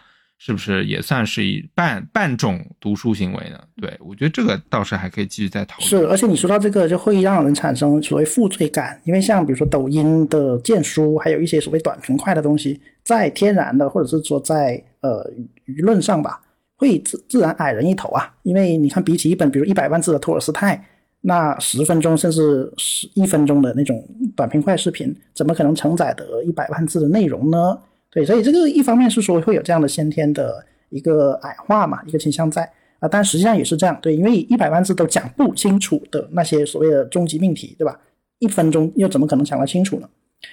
[0.45, 3.57] 是不是也算是一半半种读书行为呢？
[3.81, 5.87] 对我觉得这个倒是还可以继续再讨论。
[5.87, 15.25] 是，而且你说到这个，就会让人产生所谓负罪感，因为像比如说抖音的荐书，还有一些所谓短平快的东西，在天然的或者是说在呃
[15.65, 16.41] 舆论上吧，
[16.75, 18.29] 会自自然矮人一头啊。
[18.41, 20.85] 因为你看，比起一本比如一百万字的托尔斯泰。
[21.25, 27.79] 那十分钟甚至十一分钟的那种短平快视频，怎么可能承载得一百万字的内容呢？
[28.13, 32.61] 对，所以这个一方面是说会有这样的先天的一个矮化嘛，一个倾向在
[32.99, 37.99] 啊，但实际上也是这样，对，因为一百万字都讲不清楚的那些所谓的终极命题，对吧？
[38.39, 40.07] 一分钟又怎么可能讲得清楚呢？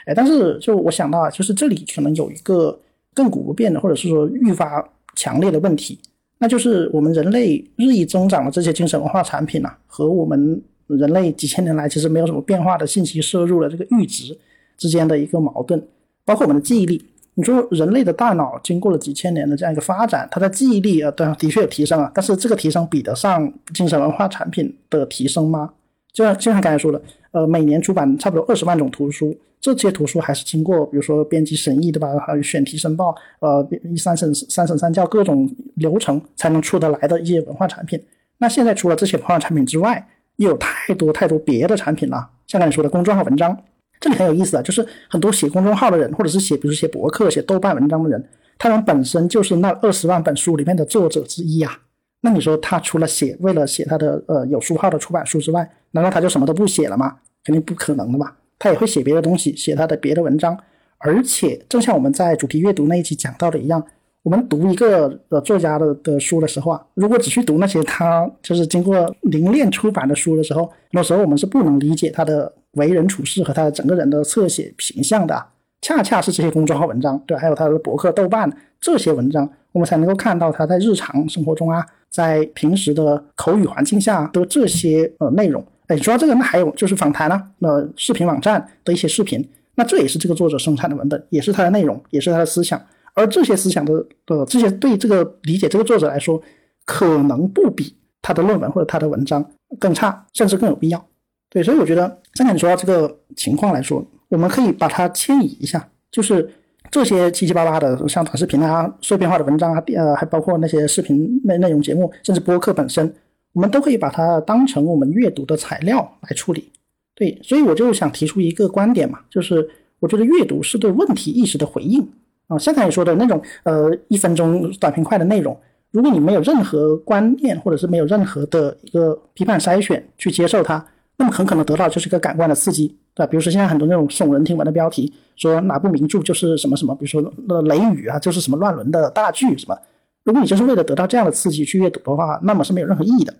[0.06, 2.80] 哎，但是就我想到啊，就是这里可能有一个
[3.14, 4.82] 亘古不变的，或者是说愈发
[5.14, 5.98] 强烈的问题。
[6.38, 14.38] 那就是我们人类日益增长的这些精神文化产品啊，和我们人类几千年来其实没有什么变化的信息摄入的这个阈值
[14.78, 15.82] 之间的一个矛盾，
[16.24, 17.04] 包括我们的记忆力。
[17.35, 25.70] 你说人类的大脑经过了几千年的这样一个发展，它的记忆力啊，对，的确有提升啊，但是这个提升比得上精神文化产品的提升吗？
[26.12, 27.01] 就像就像刚才说的，
[27.31, 29.37] 呃，每年出版差不多二十万种图书。
[29.61, 32.18] 这些图书还是经过，比如说编辑审议，对吧？
[32.26, 38.03] 还有选题申报，呃，一三审三审三教各种流程才能出得来的一些文化产品。
[38.39, 40.03] 那现在除了这些文化产品之外，
[40.37, 42.26] 又有太多太多别的产品了。
[42.47, 43.55] 像刚才说的公众号文章，
[44.01, 48.28] 这里很有意思啊，就是很多写公众号的人，或者是写，比如写博客、写豆瓣文章的人，
[48.59, 51.78] 他们本身就是那二十万本书里面的作者之一啊。
[52.22, 57.16] 那你说他除了写，为了写他的呃有书号的出版书之外，难道他就什么都不写了吗？
[57.44, 58.32] 肯定不可能的嘛。
[58.59, 60.59] 他也会写别的东西，写他的别的文章，
[60.98, 63.82] 而且正像我们在主题阅读那一期讲到的一样，
[64.22, 75.46] 我们读一个呃作家的的书的时候啊，如果只去读那些他就是经过凝练出版的书的时候，那时候我们是不能理解他的为人处事和他的整个人的侧写形象的。
[75.82, 85.64] 恰恰是这些公众号文章，对，还有他的博客、豆瓣这些文章，我们才能够看到他在日常生活中啊，在平时的口语环境下的这些呃内容。
[85.86, 89.42] 哎，说到这个，那还有就是访谈啊，那视频网站的一些视频，
[89.74, 92.78] 那这也是这个作者生产的文本，也是他的内容，也是他的思想。
[93.14, 93.94] 而这些思想的
[94.26, 96.40] 的这些对这个理解这个作者来说，
[96.84, 99.44] 可能不比他的论文或者他的文章
[99.78, 101.04] 更差，甚至更有必要。
[101.51, 104.03] 对，所以我觉得，像你说到这个情况来说。
[104.30, 106.48] 我们可以把它迁移一下，就是
[106.88, 113.12] 这些七七八八的，像短视频啊、碎片化的文章啊，呃，还包括那些视频内内容节目，甚至播客本身，
[113.55, 116.70] 我们都可以把它当成我们阅读的材料来处理。
[117.16, 122.09] 对，所以我就想提出一个观点嘛，就是我觉得阅读是对问题意识的回应
[122.46, 122.57] 啊。
[122.57, 125.59] 像才你说的那种，呃，一分钟短平快的内容，
[125.90, 130.86] 如果你没有任何观念，或者是没有任何的一个批判筛选去接受它。
[131.20, 133.26] 那么很可能得到就是一个感官的刺激，对吧？
[133.26, 139.78] 比如说现在很多那种耸人听闻的标题，说哪部名著就是什么什么，比如说那《雷雨》啊，就是什么乱伦的大剧什么。
[140.24, 143.34] 如果你就是为了得到这样的刺激去阅读的话，那么是没有任何意义的。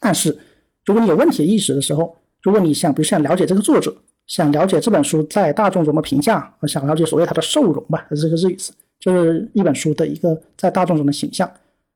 [0.00, 0.38] 但是
[0.86, 3.94] 如果你有问题的意识的时候，如果你想，比如想了解这个作者，
[4.26, 11.50] 想了解这本书在大众中的评价，想了解所谓它的受容吧，这个日语词，就是一本书的一个在大众中的形象，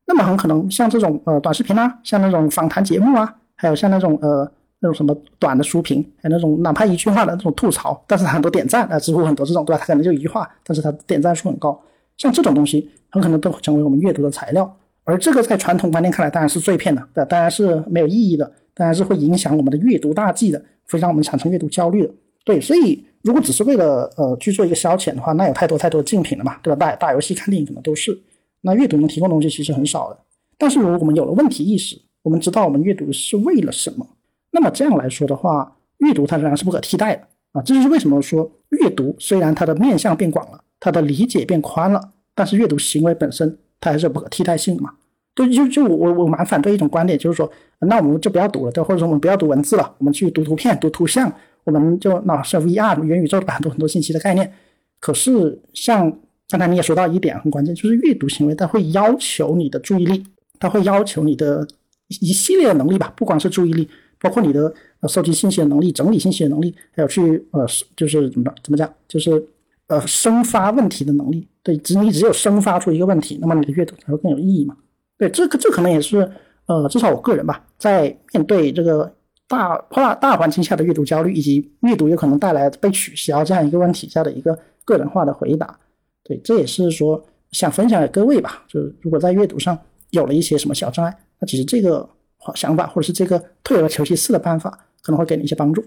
[0.07, 4.53] 那么很可能像这种呃短视频啊，像那种访谈节目啊，还有像那种呃。
[4.81, 9.79] 那种什么短的书评，还有那种哪怕一句话的那种吐槽，但是很多点赞啊，知乎很多这种，对吧？
[9.79, 11.79] 它可能就一句话，但是它点赞数很高。
[12.17, 14.77] 像这种东西，很可能都会成为我们阅读的材料。
[15.05, 22.13] 而这个在传统观念看来当然是碎片的，对，当然是没有意义的，当然是会影响我们的阅读大计的，会让我们产生阅读焦虑的。
[22.45, 26.77] 对，所以如果只是为了呃去做一个消遣的话，那有太多太多的竞品了嘛，对吧？
[26.77, 28.19] 打打游戏、看电影可能都是，
[28.61, 30.19] 那阅读能提供东西其实很少的。
[30.57, 34.07] 但是如果我们有了问题意识，我们知道我们阅读是为了什么。
[34.51, 37.23] 那么这样来说的话，阅读它仍然是不可替代的
[37.53, 37.63] 啊！
[37.63, 42.01] 这就是为什么说阅读虽然它的面向变广了，它的理解变宽了，
[42.35, 44.91] 但是阅读行为本身它还是有不可替代性的嘛。
[45.37, 51.33] 就就就我我蛮反对一种观点，就是说，那我们就不要读了，对，或者说我们不要读文字了，我们去读图片、读图像，
[51.65, 54.53] 我们就那是 VR 元宇宙的很多很多信息的概念。
[54.99, 56.11] 可是像
[56.49, 60.25] 刚才你也说到一点很关键，就是阅读行为它会要求你的注意力，
[60.59, 61.67] 它会要求你的
[62.09, 63.89] 一系列的能力吧，不光是注意力。
[64.21, 67.67] 包括你的呃收集信息的能力、整理信息的能力，还有去呃
[67.97, 69.43] 就是怎么怎么讲，就是
[69.87, 71.49] 呃生发问题的能力。
[71.63, 74.77] 对，只你只有生发出一个问题，那么你的阅读才会更有意义嘛。
[75.17, 76.31] 对，这个这可能也是
[76.67, 79.11] 呃至少我个人吧，在面对这个
[79.49, 85.79] 大大大环境下的阅读焦虑，以及阅读有可能带来被取消这样一个问题下的一个个人化的回答。
[86.25, 89.79] 对，这也是说想分享给各位吧，就是如果在阅读上
[90.11, 92.09] 有了一些什么小障碍，那其实这个。
[92.55, 94.71] 想法，或者是这个退而求其次的办法，
[95.03, 95.85] 可能会给你一些帮助。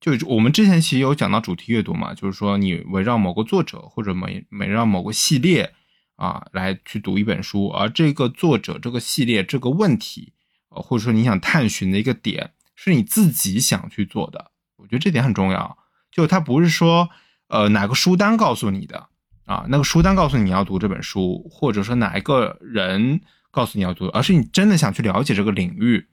[0.00, 5.72] 就我们之前其实有讲到主题阅读嘛，就是说你围绕某个作者或者围围绕某个系列
[6.16, 10.32] 啊来去读一本书，而这个作者、这个系列、这个问题，
[10.68, 14.50] 或者说你想探寻的一个点，是你自己想去做的。
[14.76, 15.76] 我觉得这点很重要，
[16.10, 17.08] 就它不是说
[17.48, 19.08] 呃哪个书单告诉你的
[19.44, 23.20] 啊，那个书单告诉你要读这本书，或者说哪一个人。
[23.50, 26.06] 告诉你要读，而是你真的想去了解这个领域。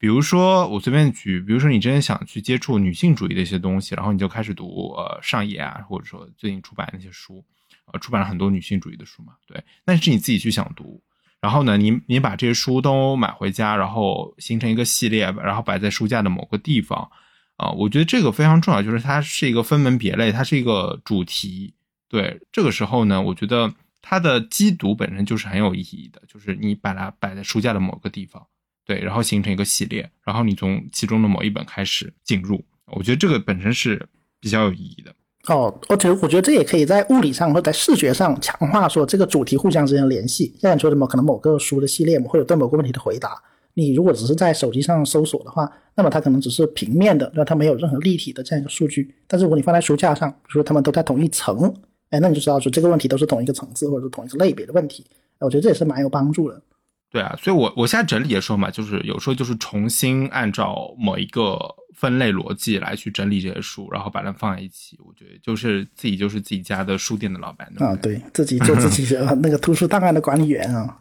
[0.00, 7.44] 比如说，我随便举，比如说你真的想去接触女性主义的一些东西，然后你就开始读呃上野啊，或者说最近出版那些书，
[7.92, 9.60] 呃，出版了很多女性主义的书嘛，对。
[9.84, 11.02] 那是你自己去想读，
[11.40, 17.10] 然后呢，你你把这些书都买回家，然后形成一个系列，然后摆在书架的某个地方，
[17.56, 21.74] 啊，我觉得这个非常重要，就是它是一个分门别类，它是一个主题。
[22.08, 23.74] 对，这个时候呢，我觉得。
[24.10, 28.42] 它的机读本身就是很有意义的，就是你把它摆在书架的某个地方，
[28.86, 34.08] 对，然后形成一个系列，然后你从其中的某一本开始进入，我觉得这个本身是
[34.40, 35.14] 比较有意义的。
[35.48, 40.56] 哦，而且我觉得这也可以在物理上或者在视觉上强化说这个主题互相之间的联系。
[40.58, 43.38] 像你说什么，可能某个书的系列会有对某个问题的回答，
[43.74, 49.14] 你如果只是在手机上搜索的话，那么它可能只是平面的，那它没有任何立体的这样一个数据。
[49.26, 51.74] 但是如果你放在书架上，比如说它们都在同一层。
[52.10, 55.04] 哎，那你就知道说这个问题都是同一个层次或者是同一个类别的问题，
[55.38, 56.62] 我觉得这也是蛮有帮助的。
[57.10, 61.58] 对啊，所以我我现在整理的时候嘛，就是有时候就是重新按照某一个
[61.94, 64.98] 分类逻辑来去整理这些书，然后把它放在一起。
[65.04, 70.98] 我觉得就是自己就是自己家的书店的老板啊，对自己做自己的 那个图书档案的管理员啊。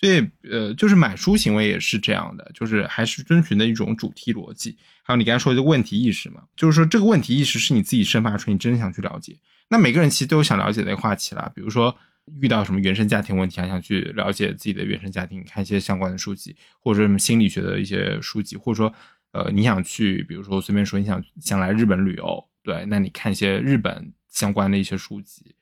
[0.00, 4.76] 所以呃，就是买书行为也是这样的，就是还是遵循的一种主题逻辑。
[5.02, 9.36] 还有你刚才说的问题意识嘛，就是说这个问题意识是你自己生发出，你真的想去了解。
[9.68, 11.96] 那每个人其实都有想了解的话题啦，比如说
[12.40, 18.94] 遇到什么原生家庭问题，还想去了解自己的原生家庭，看一些相关的书籍，或者什么心理学的一些书籍，或者说
[19.32, 25.54] 呃你想去，比如说随便说你想想来日本旅游，对，那你看一些日本相关的一些书籍。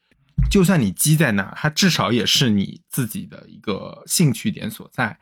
[0.50, 5.18] 就算你积在那，它至少也是你自己的一个兴趣点所在，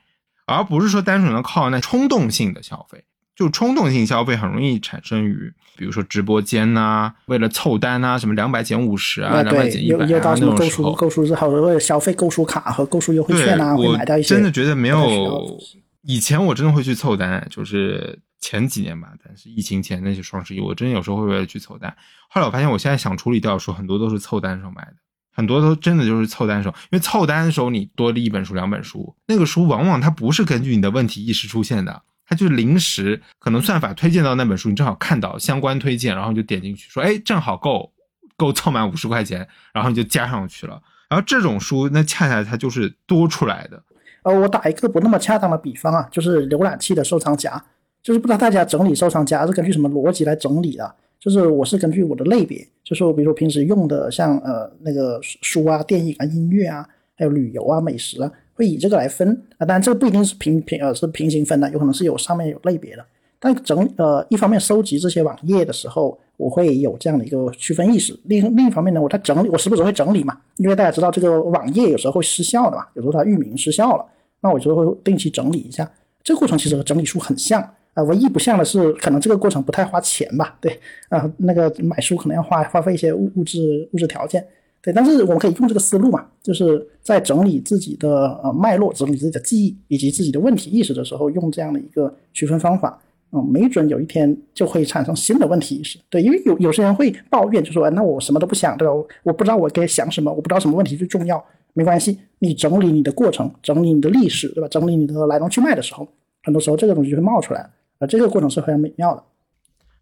[0.47, 3.05] 而不是说单纯的靠那冲动性的消费。
[3.41, 15.59] 就冲动性消费很容易产生于，比如说直播间呐，为了凑单呐，什么两百减五十啊，两百减一百啊那种购时候书购书之后，为了消费购书卡和购书优惠，券啊，会我买到一些真的觉得没有
[16.03, 21.97] 以前我真的会去凑单，就是前几年吧，但是疫情前那些双十一，我真的有时候会为了去凑单。
[22.28, 24.97] 后来我发现，我现在想处理掉的时候，很多都是凑单时候买的，
[25.34, 32.03] 很多都真的就是凑单的时候，因为凑单的时候你多了一本书、两本书，那个书往往它不是根据你的问题意识出现的。
[32.31, 37.91] 它就是临时，可能算法推荐到那本书，你正好看到相关推荐，然后你就点进去，说，哎，正好够
[38.37, 40.81] 够凑满五十块钱，然后你就加上去了。
[41.09, 43.83] 然后这种书，那恰恰它就是多出来的。
[44.22, 47.61] 呃，我打一个不那么恰当的比方啊，就是浏览器的收藏夹，
[48.01, 50.95] 就是不知道大家整理收藏夹是根据什么逻辑来整理的？
[51.18, 59.64] 就是我是根据我的类别，就是我比如说平时用的像呃那个书啊、电影啊、音乐啊，还有旅游啊、美食啊，会以这个来分啊。
[59.64, 63.04] 当然这个不一定是平平呃是平行分的，有可能是有上面有类别的。
[63.42, 74.04] 但整呃一方面收集这些网页的时候，我会有这样的一个区分意识；另另一方面呢，我在整理，我时不时会整理嘛，因为大家知道这个网页有时候会失效的嘛，有时候它域名失效了，
[74.42, 75.90] 那我就会定期整理一下。
[76.22, 84.46] 这个过程其实和整理书很像啊、唯一不像的是可能这个过程不太花钱吧，对啊、那个买书可能要花花费一些物物质物质条件。
[84.83, 92.99] 对，但是我们可以用这个思路嘛，就是在整理自己的呃脉络、整理自己的记忆以及自己的问题意识的时候，用这样的一个区分方法，
[93.33, 95.99] 嗯，没准有一天就会产生新的问题意识。
[96.09, 98.95] 对，因为有有些人会抱怨，就说、哎那我什么都不想，对吧？
[99.22, 101.45] 我不知道我该想什么，我不知道什么问题最重要。
[101.72, 104.66] 没关系，你整理你的过程，整理你的历史，对吧？
[104.68, 106.09] 整理你的来龙去脉的时候，
[106.43, 109.22] 很多时候这个东西就会冒出来，而这个过程是非常美妙的。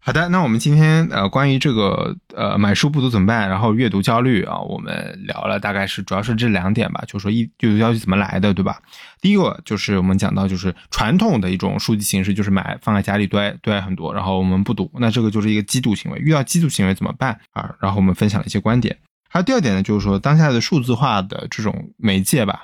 [0.01, 8.81] 好的，那我们今天呃关于这个呃买书不读怎么办，然后阅读焦虑啊，我们聊了大概是主要是这两点吧，就是说一阅读焦虑怎么来的，对吧？
[9.19, 16.17] 第一个就是我们讲到就是传统的一种书籍形式，就是买放在家里堆堆很多，然后我们不读，那这个就是一个嫉妒行为。
[16.19, 17.75] 遇到嫉妒行为怎么办啊？
[17.81, 18.97] 然后我们分享了一些观点。
[19.29, 22.63] 还有第二点呢，就是说当下的数字化的这种媒介吧，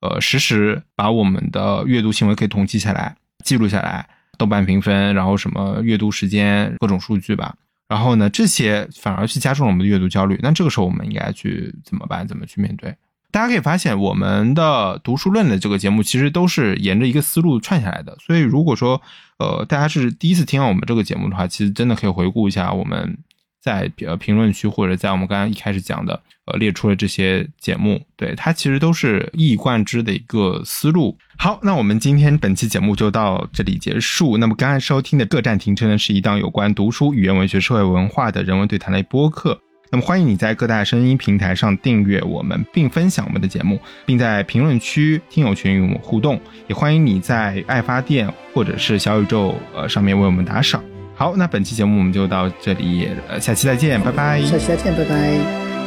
[0.00, 4.08] 呃，实时把我们的阅读行为可以统计下来、记录下来。
[4.38, 7.54] 豆瓣评分，然后什么阅读时间，各种数据吧。
[7.88, 10.38] 然后呢，这些反而去加重了我们的阅读焦虑。
[10.42, 12.26] 那这个时候我们应该去怎么办？
[12.28, 12.94] 怎么去面对？
[13.30, 18.16] 大家可以发现，我们的读书论的这个节目其实都是沿着一个思路串下来的。
[18.20, 19.00] 所以如果说
[19.38, 23.18] 呃大家是第一次听到我们这个节目的话，其实真的可以回顾一下我们
[23.60, 31.16] 在呃评论区或者在我们刚刚一开始讲的呃列出了这些节目，对它其实都是一以贯之的一个思路。
[31.36, 34.36] 好，那我们今天本期节目就到这里结束。
[34.38, 39.60] 那么刚才收听的各站停车呢，是一档有关读书、语言文学、社会文化的人文对谈类播客。
[39.90, 46.38] 那么欢迎你在各大声音平台上订阅我们，并分享我们的节目，并在评论区、听友群与我们互动。
[46.66, 50.82] 也欢迎你在爱发电或者是小宇宙呃上面为我们打赏。
[51.18, 54.40] 好，那本期节目我们就到这里，呃，下期再见，拜拜。
[54.42, 55.77] 下期再见，拜拜。